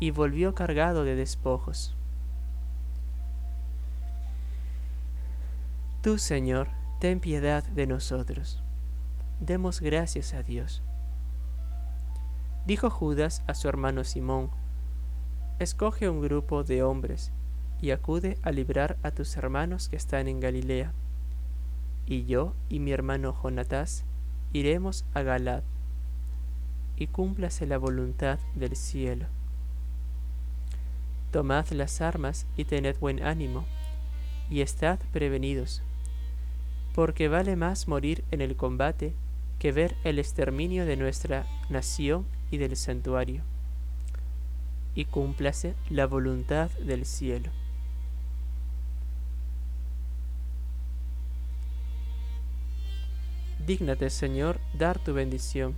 [0.00, 1.94] y volvió cargado de despojos.
[6.02, 6.68] Tú, Señor,
[7.00, 8.62] ten piedad de nosotros
[9.46, 10.82] demos gracias a Dios.
[12.64, 14.50] Dijo Judas a su hermano Simón,
[15.58, 17.32] Escoge un grupo de hombres
[17.80, 20.92] y acude a librar a tus hermanos que están en Galilea.
[22.06, 24.04] Y yo y mi hermano Jonatás
[24.52, 25.62] iremos a Galad,
[26.96, 29.26] y cúmplase la voluntad del cielo.
[31.32, 33.64] Tomad las armas y tened buen ánimo,
[34.50, 35.82] y estad prevenidos,
[36.94, 39.14] porque vale más morir en el combate
[39.58, 43.42] que ver el exterminio de nuestra nación y del santuario,
[44.94, 47.50] y cúmplase la voluntad del cielo.
[53.64, 55.74] Dígnate, Señor, dar tu bendición.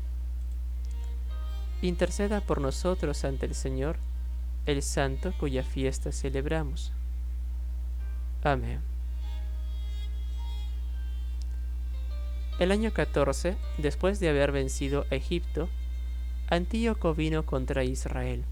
[1.83, 3.99] Interceda por nosotros ante el Señor,
[4.65, 6.93] el Santo cuya fiesta celebramos.
[8.43, 8.94] Amén.
[12.61, 15.69] El año 14, después de haber vencido a Egipto,
[16.49, 18.45] Antíoco vino contra Israel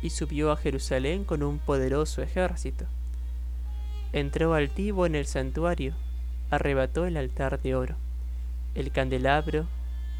[0.00, 2.86] y subió a Jerusalén con un poderoso ejército.
[4.14, 5.92] Entró altivo en el santuario,
[6.50, 7.96] arrebató el altar de oro,
[8.74, 9.66] el candelabro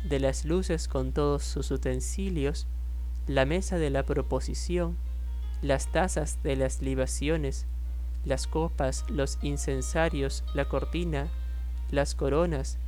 [0.06, 2.66] de las luces con todos sus utensilios,
[3.26, 4.98] la mesa de la proposición,
[5.62, 7.64] las tazas de las libaciones,
[8.26, 11.30] las copas, los incensarios, la cortina,
[11.92, 12.78] las coronas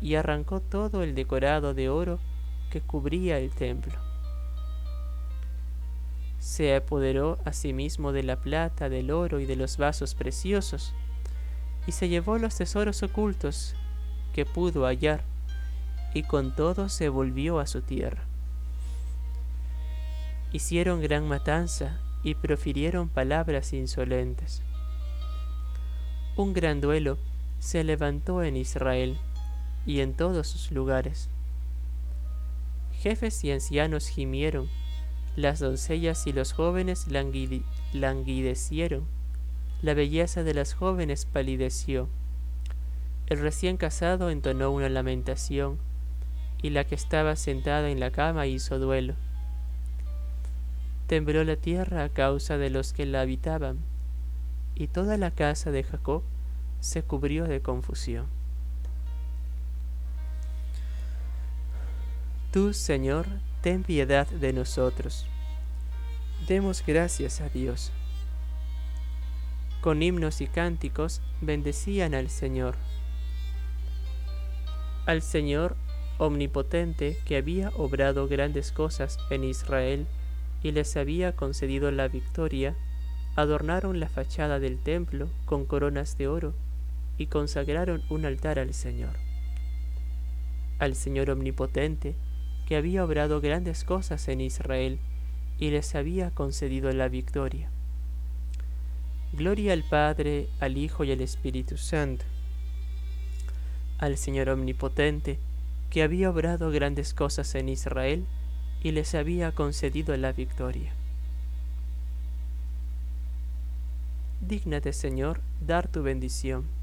[0.00, 2.18] y arrancó todo el decorado de oro
[2.70, 3.98] que cubría el templo.
[6.38, 10.94] Se apoderó asimismo de la plata, del oro y de los vasos preciosos,
[11.86, 13.74] y se llevó los tesoros ocultos
[14.32, 15.22] que pudo hallar,
[16.14, 18.22] y con todo se volvió a su tierra.
[20.52, 24.62] Hicieron gran matanza y profirieron palabras insolentes.
[26.36, 27.18] Un gran duelo
[27.60, 29.18] se levantó en Israel
[29.86, 31.28] y en todos sus lugares.
[32.98, 34.68] Jefes y ancianos gimieron,
[35.36, 37.06] las doncellas y los jóvenes
[37.92, 39.06] languidecieron,
[39.82, 42.08] la belleza de las jóvenes palideció.
[43.26, 45.78] El recién casado entonó una lamentación,
[46.62, 49.14] y la que estaba sentada en la cama hizo duelo.
[51.06, 53.78] Tembló la tierra a causa de los que la habitaban,
[54.74, 56.22] y toda la casa de Jacob
[56.80, 58.26] se cubrió de confusión.
[62.52, 63.26] Tú, Señor,
[63.60, 65.26] ten piedad de nosotros.
[66.48, 67.92] Demos gracias a Dios.
[69.80, 72.74] Con himnos y cánticos bendecían al Señor.
[75.06, 75.76] Al Señor
[76.18, 80.06] omnipotente que había obrado grandes cosas en Israel
[80.62, 82.76] y les había concedido la victoria,
[83.36, 86.54] adornaron la fachada del templo con coronas de oro
[87.20, 89.12] y consagraron un altar al Señor.
[90.78, 92.14] Al Señor omnipotente,
[92.66, 94.98] que había obrado grandes cosas en Israel
[95.58, 97.68] y les había concedido la victoria.
[99.34, 102.24] Gloria al Padre, al Hijo y al Espíritu Santo,
[103.98, 105.38] al Señor Omnipotente,
[105.90, 108.24] que había obrado grandes cosas en Israel
[108.82, 110.94] y les había concedido la victoria.
[114.40, 116.79] Dígnate, Señor, dar tu bendición.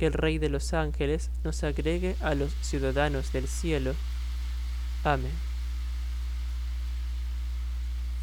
[0.00, 3.92] Que el Rey de los ángeles nos agregue a los ciudadanos del cielo.
[5.04, 5.30] Amén.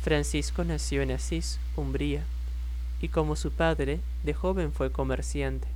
[0.02, 2.24] Francisco nació en Asís, Umbría,
[3.00, 5.68] y como su padre, de joven fue comerciante.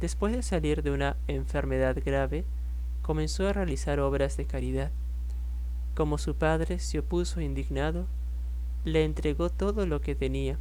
[0.00, 2.44] Después de salir de una enfermedad grave,
[3.02, 4.92] comenzó a realizar obras de caridad.
[5.96, 8.06] Como su padre se opuso indignado,
[8.84, 10.58] le entregó todo lo que tenía,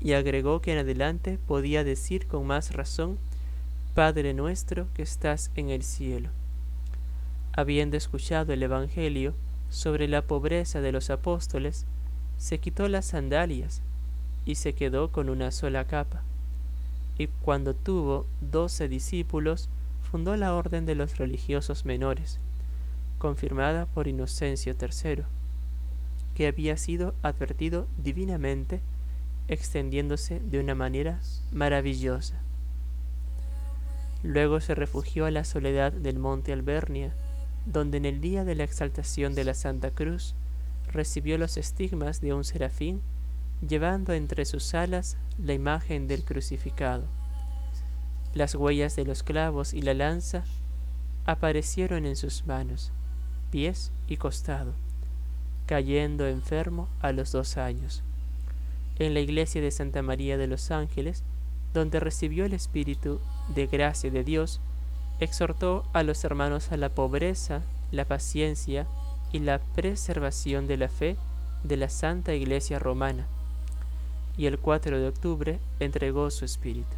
[0.00, 3.18] y agregó que en adelante podía decir con más razón,
[3.94, 6.28] Padre nuestro que estás en el cielo.
[7.52, 9.34] Habiendo escuchado el Evangelio
[9.70, 11.86] sobre la pobreza de los apóstoles,
[12.36, 13.80] se quitó las sandalias
[14.44, 16.22] y se quedó con una sola capa.
[17.18, 19.70] Y cuando tuvo doce discípulos,
[20.10, 22.38] fundó la Orden de los Religiosos Menores,
[23.18, 25.22] confirmada por Inocencio III,
[26.34, 28.82] que había sido advertido divinamente
[29.48, 31.20] extendiéndose de una manera
[31.52, 32.34] maravillosa.
[34.22, 37.14] Luego se refugió a la soledad del monte Albernia,
[37.64, 40.34] donde en el día de la exaltación de la Santa Cruz
[40.92, 43.02] recibió los estigmas de un serafín,
[43.66, 47.04] llevando entre sus alas la imagen del crucificado.
[48.34, 50.44] Las huellas de los clavos y la lanza
[51.24, 52.92] aparecieron en sus manos,
[53.50, 54.74] pies y costado,
[55.66, 58.02] cayendo enfermo a los dos años
[58.98, 61.22] en la iglesia de Santa María de los Ángeles,
[61.74, 63.20] donde recibió el Espíritu
[63.54, 64.60] de gracia de Dios,
[65.20, 68.86] exhortó a los hermanos a la pobreza, la paciencia
[69.32, 71.16] y la preservación de la fe
[71.64, 73.26] de la Santa Iglesia Romana,
[74.36, 76.96] y el 4 de octubre entregó su Espíritu.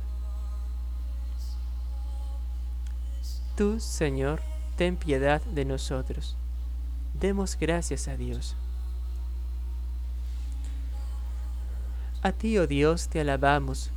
[3.56, 4.40] Tú, Señor,
[4.76, 6.36] ten piedad de nosotros.
[7.18, 8.54] Demos gracias a Dios.
[12.20, 13.90] A ti, oh Dios, te alabamos.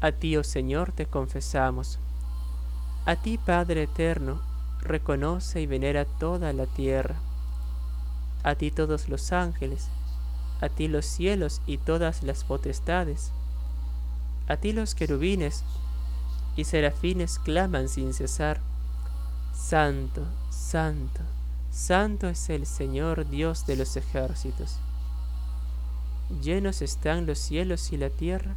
[0.00, 1.98] A ti, oh Señor, te confesamos.
[3.04, 4.40] A ti, Padre eterno,
[4.80, 7.16] reconoce y venera toda la tierra.
[8.44, 9.88] A ti todos los ángeles,
[10.60, 13.32] a ti los cielos y todas las potestades.
[14.46, 15.64] A ti los querubines
[16.54, 18.60] y serafines claman sin cesar.
[19.52, 21.22] Santo, santo,
[21.72, 24.78] santo es el Señor Dios de los ejércitos
[26.42, 28.54] llenos están los cielos y la tierra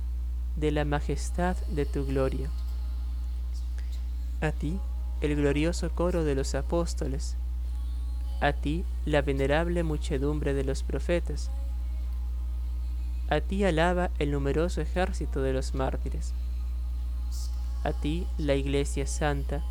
[0.56, 2.50] de la majestad de tu gloria.
[4.42, 4.80] A ti,
[5.22, 7.38] el glorioso coro de los apóstoles,
[8.42, 11.50] a ti, la venerable muchedumbre de los profetas,
[13.30, 16.34] a ti alaba el numeroso ejército de los mártires.
[17.84, 19.64] A ti, la Iglesia Santa,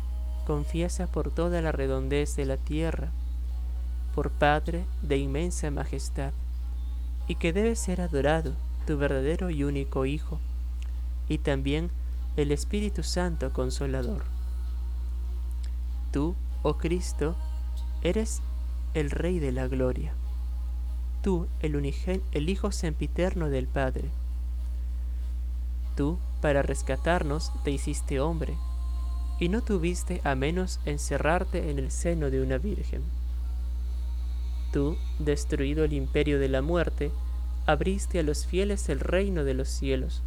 [0.45, 3.11] confiesa por toda la redondez de la tierra,
[4.13, 6.33] por Padre de inmensa majestad
[7.27, 8.53] y que debe ser adorado
[8.85, 10.39] tu verdadero y único Hijo,
[11.29, 11.89] y también
[12.35, 14.23] el Espíritu Santo Consolador.
[16.11, 17.35] Tú, oh Cristo,
[18.01, 18.41] eres
[18.93, 20.13] el Rey de la Gloria.
[21.21, 24.09] Tú, el, unigen, el Hijo sempiterno del Padre.
[25.95, 28.53] Tú, para rescatarnos, te hiciste hombre,
[29.39, 33.01] y no tuviste a menos encerrarte en el seno de una virgen
[34.73, 37.11] Tú, destruido el imperio de la muerte,
[37.67, 40.23] abriste a los fieles el reino de los cielos.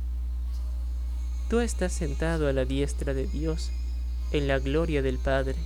[1.50, 3.72] Tú estás sentado a la diestra de Dios,
[4.30, 5.56] en la gloria del Padre,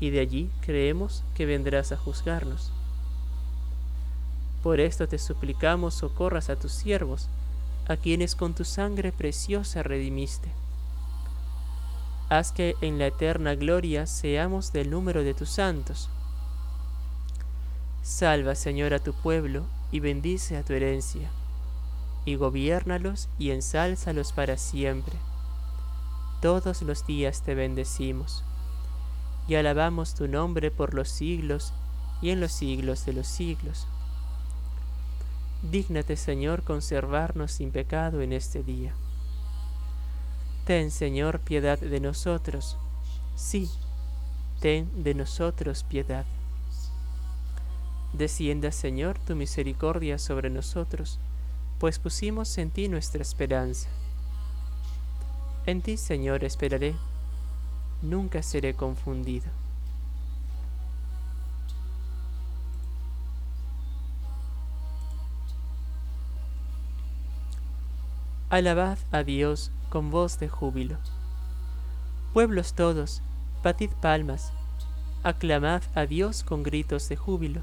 [0.00, 2.72] y de allí creemos que vendrás a juzgarnos.
[4.62, 7.28] Por esto te suplicamos socorras a tus siervos,
[7.88, 10.50] a quienes con tu sangre preciosa redimiste.
[12.28, 16.10] Haz que en la eterna gloria seamos del número de tus santos
[18.02, 21.30] Salva, Señor, a tu pueblo y bendice a tu herencia,
[22.24, 25.16] y gobiérnalos y ensálzalos para siempre.
[26.40, 28.42] Todos los días te bendecimos,
[29.46, 31.74] y alabamos tu nombre por los siglos
[32.22, 33.86] y en los siglos de los siglos.
[35.62, 38.94] Dígnate, Señor, conservarnos sin pecado en este día.
[40.64, 42.78] Ten, Señor, piedad de nosotros.
[43.34, 43.70] Sí,
[44.60, 46.24] ten de nosotros piedad.
[48.12, 51.18] Descienda, Señor, tu misericordia sobre nosotros,
[51.78, 53.88] pues pusimos en ti nuestra esperanza.
[55.66, 56.96] En ti, Señor, esperaré.
[58.02, 59.46] nunca seré confundido.
[68.48, 70.96] Alabad a Dios con voz de júbilo.
[72.32, 73.22] Pueblos todos,
[73.62, 74.52] batid palmas,
[75.22, 77.62] aclamad a Dios con gritos de júbilo,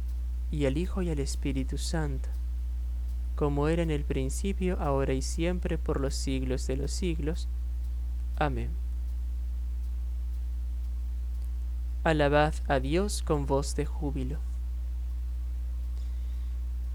[0.51, 2.29] y al Hijo y al Espíritu Santo,
[3.35, 7.47] como era en el principio, ahora y siempre, por los siglos de los siglos.
[8.37, 8.69] Amén.
[12.03, 14.39] Alabad a Dios con voz de júbilo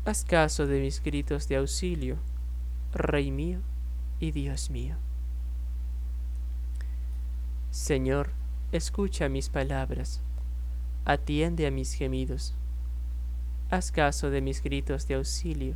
[0.06, 2.16] haz caso de mis gritos de auxilio,
[2.94, 3.58] Rey mío
[4.20, 4.94] y Dios mío.
[7.72, 8.30] Señor,
[8.70, 10.20] escucha mis palabras,
[11.04, 12.54] atiende a mis gemidos,
[13.70, 15.74] haz caso de mis gritos de auxilio,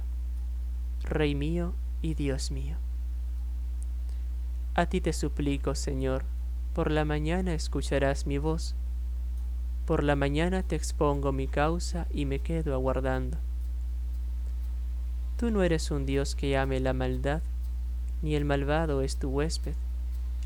[1.02, 2.76] Rey mío y Dios mío.
[4.74, 6.24] A ti te suplico, Señor,
[6.74, 8.74] por la mañana escucharás mi voz,
[9.86, 13.38] por la mañana te expongo mi causa y me quedo aguardando
[15.40, 17.40] Tú no eres un Dios que ame la maldad,
[18.20, 19.72] ni el malvado es tu huésped,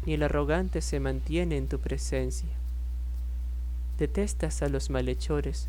[0.07, 2.51] ni el arrogante se mantiene en tu presencia.
[3.99, 5.68] Detestas a los malhechores,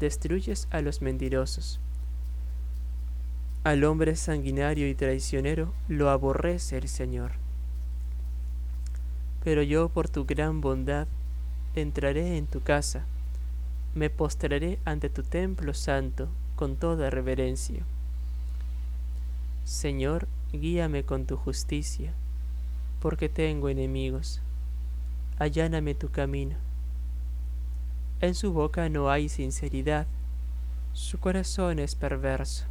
[0.00, 1.80] destruyes a los mentirosos.
[3.64, 7.32] Al hombre sanguinario y traicionero lo aborrece el Señor.
[9.44, 11.06] Pero yo por tu gran bondad
[11.74, 13.04] entraré en tu casa,
[13.94, 17.82] me postraré ante tu templo santo con toda reverencia.
[19.64, 22.12] Señor, guíame con tu justicia,
[23.00, 24.40] porque tengo enemigos.
[25.38, 26.56] Alláname tu camino.
[28.22, 30.06] En su boca no hay sinceridad,
[30.92, 32.66] su corazón es perverso,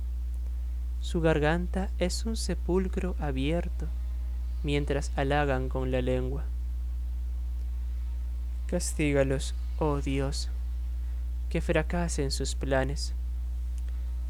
[1.02, 3.88] su garganta es un sepulcro abierto,
[4.64, 6.46] mientras halagan con la lengua.
[8.68, 10.48] Castígalos, oh Dios,
[11.50, 13.14] que fracasen sus planes.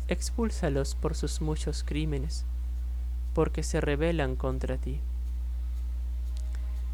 [0.07, 2.45] Expúlsalos por sus muchos crímenes
[3.35, 4.99] porque se rebelan contra ti.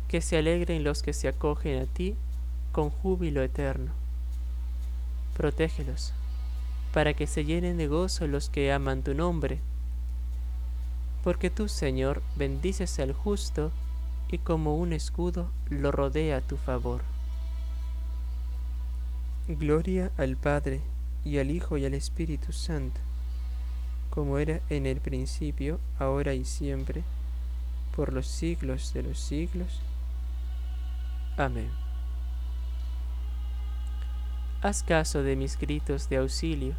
[0.09, 2.17] Que se alegren los que se acogen a ti
[2.73, 4.07] con júbilo eterno.
[5.38, 6.13] Protégelos,
[6.91, 9.59] para que se llenen de gozo los que aman tu nombre.
[11.23, 13.71] Porque tú, Señor, bendices al justo
[14.29, 17.01] y como un escudo lo rodea a tu favor.
[19.47, 20.81] Gloria al Padre,
[21.23, 22.99] y al Hijo y al Espíritu Santo
[24.17, 27.03] como era en el principio, ahora y siempre,
[27.95, 29.79] por los siglos de los siglos.
[31.38, 31.69] Amén.
[34.62, 36.74] Haz caso de mis gritos de auxilio,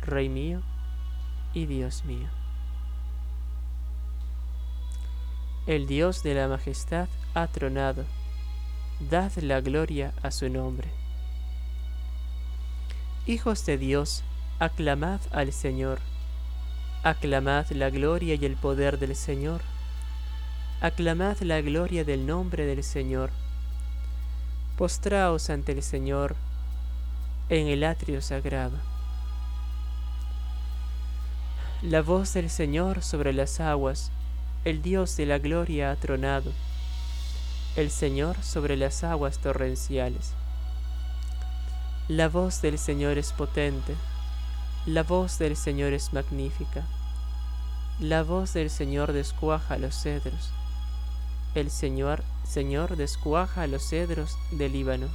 [0.00, 0.62] Rey mío
[1.54, 2.28] y Dios mío.
[5.66, 8.04] El Dios de la majestad ha tronado,
[9.10, 10.88] dad la gloria a su nombre.
[13.26, 14.24] Hijos de Dios,
[14.58, 16.00] aclamad al Señor
[17.04, 19.60] Aclamad la gloria y el poder del Señor.
[20.80, 23.30] Aclamad la gloria del nombre del Señor.
[24.76, 26.34] Postraos ante el Señor
[27.48, 28.76] en el atrio sagrado.
[31.82, 34.10] La voz del Señor sobre las aguas,
[34.64, 36.52] el Dios de la gloria ha tronado,
[37.76, 40.32] el Señor sobre las aguas torrenciales.
[42.08, 43.94] La voz del Señor es potente,
[44.86, 46.82] la voz del Señor es magnífica.
[48.00, 50.50] La voz del Señor descuaja los cedros.
[51.54, 55.08] El Señor, Señor descuaja los cedros del Líbano.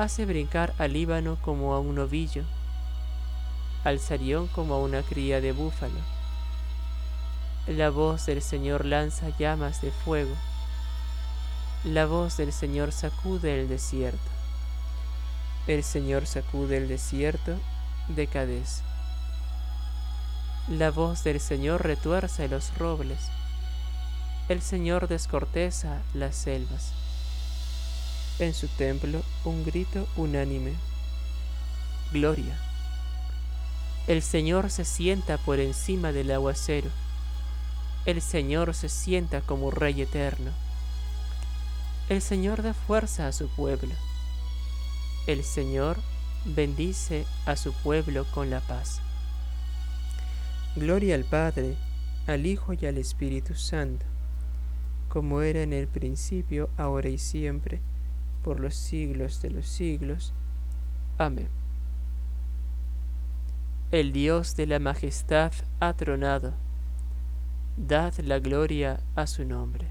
[0.00, 2.42] Hace brincar al Líbano como a un ovillo,
[3.84, 6.00] al Sarión como a una cría de búfalo.
[7.66, 10.34] La voz del Señor lanza llamas de fuego.
[11.84, 14.30] La voz del Señor sacude el desierto.
[15.66, 17.58] El Señor sacude el desierto
[18.08, 18.80] de Cades.
[20.66, 23.20] La voz del Señor retuerce los robles.
[24.48, 26.99] El Señor descorteza las selvas.
[28.40, 30.72] En su templo un grito unánime.
[32.10, 32.58] Gloria.
[34.06, 36.88] El Señor se sienta por encima del aguacero.
[38.06, 40.52] El Señor se sienta como Rey eterno.
[42.08, 43.94] El Señor da fuerza a su pueblo.
[45.26, 45.98] El Señor
[46.46, 49.02] bendice a su pueblo con la paz.
[50.76, 51.76] Gloria al Padre,
[52.26, 54.06] al Hijo y al Espíritu Santo,
[55.10, 57.82] como era en el principio, ahora y siempre,
[58.42, 60.32] por los siglos de los siglos.
[61.18, 61.48] Amén.
[63.90, 66.52] El Dios de la majestad ha tronado.
[67.76, 69.88] Dad la gloria a su nombre.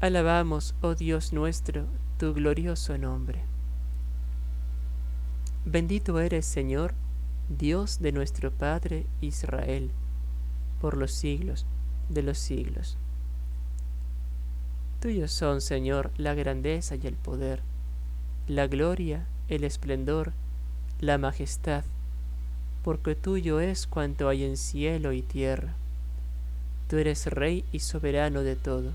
[0.00, 1.86] Alabamos, oh Dios nuestro,
[2.18, 3.42] tu glorioso nombre.
[5.64, 6.92] Bendito eres, Señor,
[7.48, 9.90] Dios de nuestro Padre Israel,
[10.80, 11.64] por los siglos
[12.10, 12.98] de los siglos.
[15.04, 17.60] Tuyos son, Señor, la grandeza y el poder,
[18.48, 20.32] la gloria, el esplendor,
[20.98, 21.84] la majestad,
[22.82, 25.74] porque tuyo es cuanto hay en cielo y tierra.
[26.88, 28.92] Tú eres Rey y soberano de todo.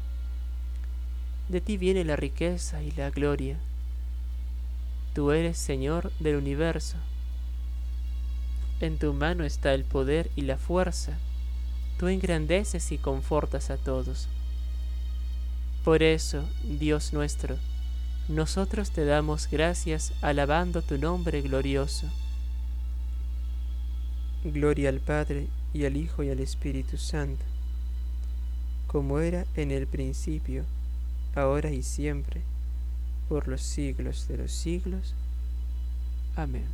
[1.47, 3.60] De ti viene la riqueza y la gloria.
[5.14, 6.97] Tú eres Señor del universo.
[8.80, 11.20] En tu mano está el poder y la fuerza.
[11.99, 14.28] Tú engrandeces y confortas a todos.
[15.89, 17.57] Por eso, Dios nuestro,
[18.27, 22.05] nosotros te damos gracias alabando tu nombre glorioso.
[24.43, 27.43] Gloria al Padre y al Hijo y al Espíritu Santo,
[28.85, 30.63] como era en el principio,
[31.33, 32.43] ahora y siempre,
[33.27, 35.15] por los siglos de los siglos.
[36.35, 36.67] Amén.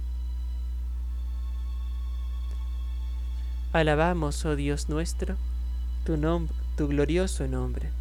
[3.72, 5.38] Alabamos, oh Dios nuestro,
[6.04, 6.18] tu,
[6.76, 7.92] tu glorioso nombre.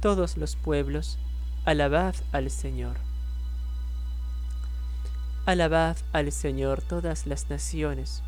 [0.00, 1.18] Todos los pueblos,
[1.64, 2.96] Alabad al Señor.
[5.44, 8.22] Alabad al Señor todas las naciones.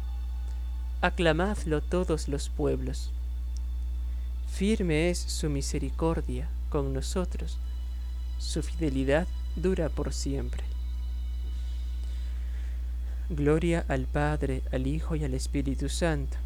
[1.00, 3.12] Aclamadlo todos los pueblos.
[4.48, 7.58] Firme es su misericordia con nosotros.
[8.38, 10.64] Su fidelidad dura por siempre.
[13.28, 16.36] Gloria al Padre, al Hijo y al Espíritu Santo,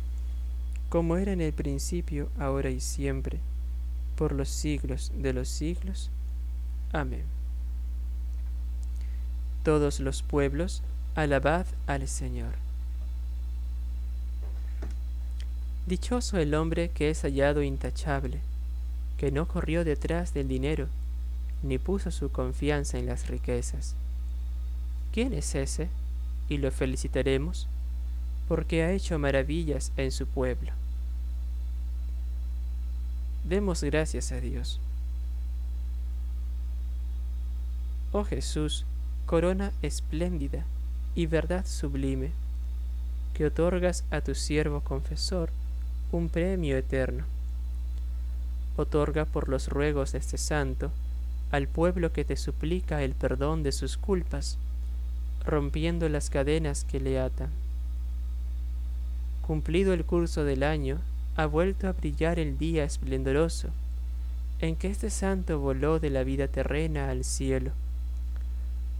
[0.91, 3.41] como era en el principio, ahora y siempre,
[4.17, 6.11] por los siglos de los siglos.
[6.93, 7.25] Amén.
[9.62, 10.83] Todos los pueblos,
[11.15, 12.55] alabad al Señor.
[15.87, 18.41] Dichoso el hombre que es hallado intachable,
[19.19, 20.89] que no corrió detrás del dinero,
[21.62, 23.95] ni puso su confianza en las riquezas.
[25.12, 25.89] ¿Quién es ese?
[26.49, 27.67] Y lo felicitaremos,
[28.49, 30.73] porque ha hecho maravillas en su pueblo.
[33.45, 34.81] Demos gracias a Dios.
[38.13, 38.87] Oh Jesús,
[39.27, 40.65] corona espléndida
[41.15, 42.31] y verdad sublime,
[43.35, 45.51] que otorgas a tu siervo confesor
[46.11, 47.25] un premio eterno.
[48.77, 50.91] Otorga por los ruegos de este santo
[51.51, 54.57] al pueblo que te suplica el perdón de sus culpas,
[55.45, 57.51] rompiendo las cadenas que le atan.
[59.47, 60.99] Cumplido el curso del año,
[61.37, 63.68] ha vuelto a brillar el día esplendoroso,
[64.61, 67.72] en que este santo voló de la vida terrena al cielo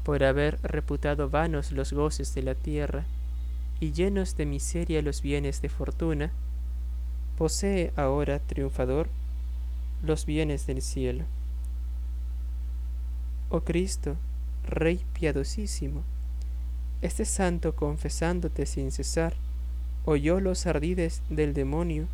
[0.05, 3.05] por haber reputado vanos los goces de la tierra
[3.81, 6.31] y llenos de miseria los bienes de fortuna,
[7.39, 9.09] posee ahora, triunfador,
[10.03, 11.25] los bienes del cielo.
[13.49, 14.17] Oh Cristo,
[14.69, 16.03] Rey piadosísimo,
[17.01, 19.35] este santo confesándote sin cesar,
[20.05, 22.07] oyó los ardides del demonio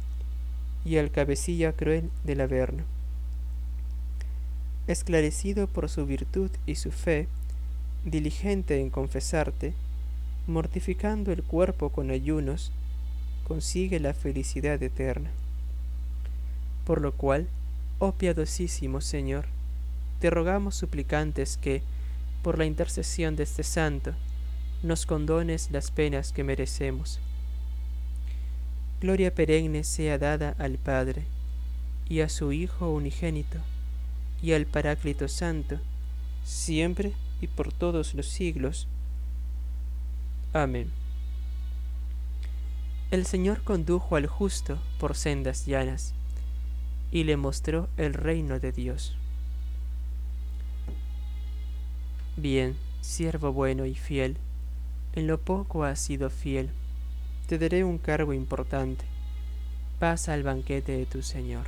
[0.84, 2.84] y al cabecilla cruel del Averno.
[4.86, 7.28] Esclarecido por su virtud y su fe,
[8.04, 9.74] diligente en confesarte,
[10.46, 12.72] mortificando el cuerpo con ayunos,
[13.46, 15.30] consigue la felicidad eterna.
[16.84, 17.46] Por lo cual,
[17.98, 19.46] oh piadosísimo Señor,
[20.20, 21.82] te rogamos suplicantes que,
[22.42, 24.12] por la intercesión de este santo,
[24.82, 27.20] nos condones las penas que merecemos.
[29.00, 31.24] Gloria perenne sea dada al Padre,
[32.08, 33.58] y a su Hijo unigénito,
[34.42, 35.78] y al Paráclito Santo,
[36.44, 38.88] siempre y por todos los siglos.
[40.52, 40.90] Amén.
[43.10, 46.14] El Señor condujo al justo por sendas llanas
[47.10, 49.16] y le mostró el reino de Dios.
[52.36, 54.36] Bien, siervo bueno y fiel,
[55.14, 56.70] en lo poco has sido fiel,
[57.50, 59.04] te daré un cargo importante.
[59.98, 61.66] Pasa al banquete de tu Señor.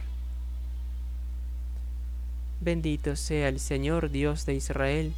[2.61, 5.12] Bendito sea el Señor Dios de Israel,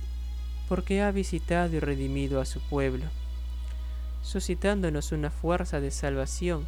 [0.66, 3.04] porque ha visitado y redimido a su pueblo,
[4.22, 6.64] suscitándonos una fuerza de salvación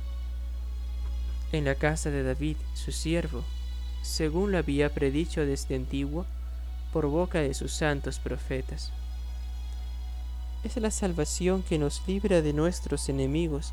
[1.53, 3.45] en la casa de David, su siervo,
[4.03, 6.27] según lo había predicho desde antiguo
[6.93, 8.93] por boca de sus santos profetas.
[10.65, 13.73] Es la salvación que nos libra de nuestros enemigos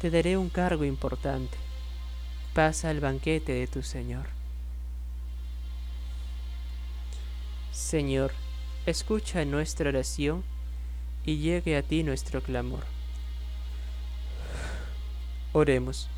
[0.00, 1.56] te daré un cargo importante.
[2.54, 4.26] Pasa al banquete de tu Señor.
[7.72, 8.32] Señor,
[8.86, 10.42] escucha nuestra oración
[11.24, 12.84] y llegue a ti nuestro clamor
[15.56, 16.08] Oremos.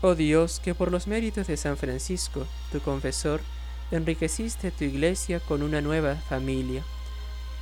[0.00, 3.42] Oh Dios, que por los méritos de San Francisco, tu confesor,
[3.90, 6.82] enriqueciste tu iglesia con una nueva familia.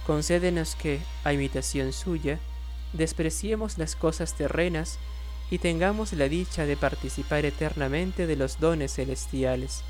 [0.07, 2.39] Concédenos que, a imitación suya,
[2.95, 4.99] despreciemos las cosas terrenas
[5.51, 9.83] y tengamos la dicha de participar eternamente de los dones celestiales.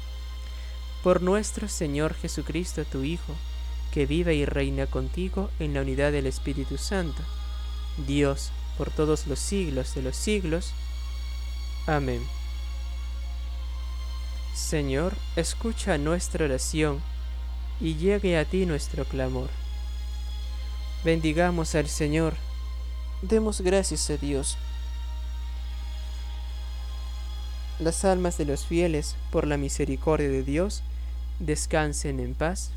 [1.02, 3.34] Por nuestro Señor Jesucristo, tu Hijo,
[3.92, 7.22] que vive y reina contigo en la unidad del Espíritu Santo,
[8.06, 10.72] Dios, por todos los siglos de los siglos.
[11.86, 12.20] Amén.
[14.54, 17.00] Señor, escucha nuestra oración
[17.80, 19.50] y llegue a ti nuestro clamor.
[21.04, 22.34] Bendigamos al Señor,
[23.28, 24.56] demos gracias a Dios.
[27.80, 30.82] Las almas de los fieles, por la misericordia de Dios,
[31.40, 32.70] descansen en paz.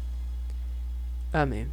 [1.31, 1.69] Amén.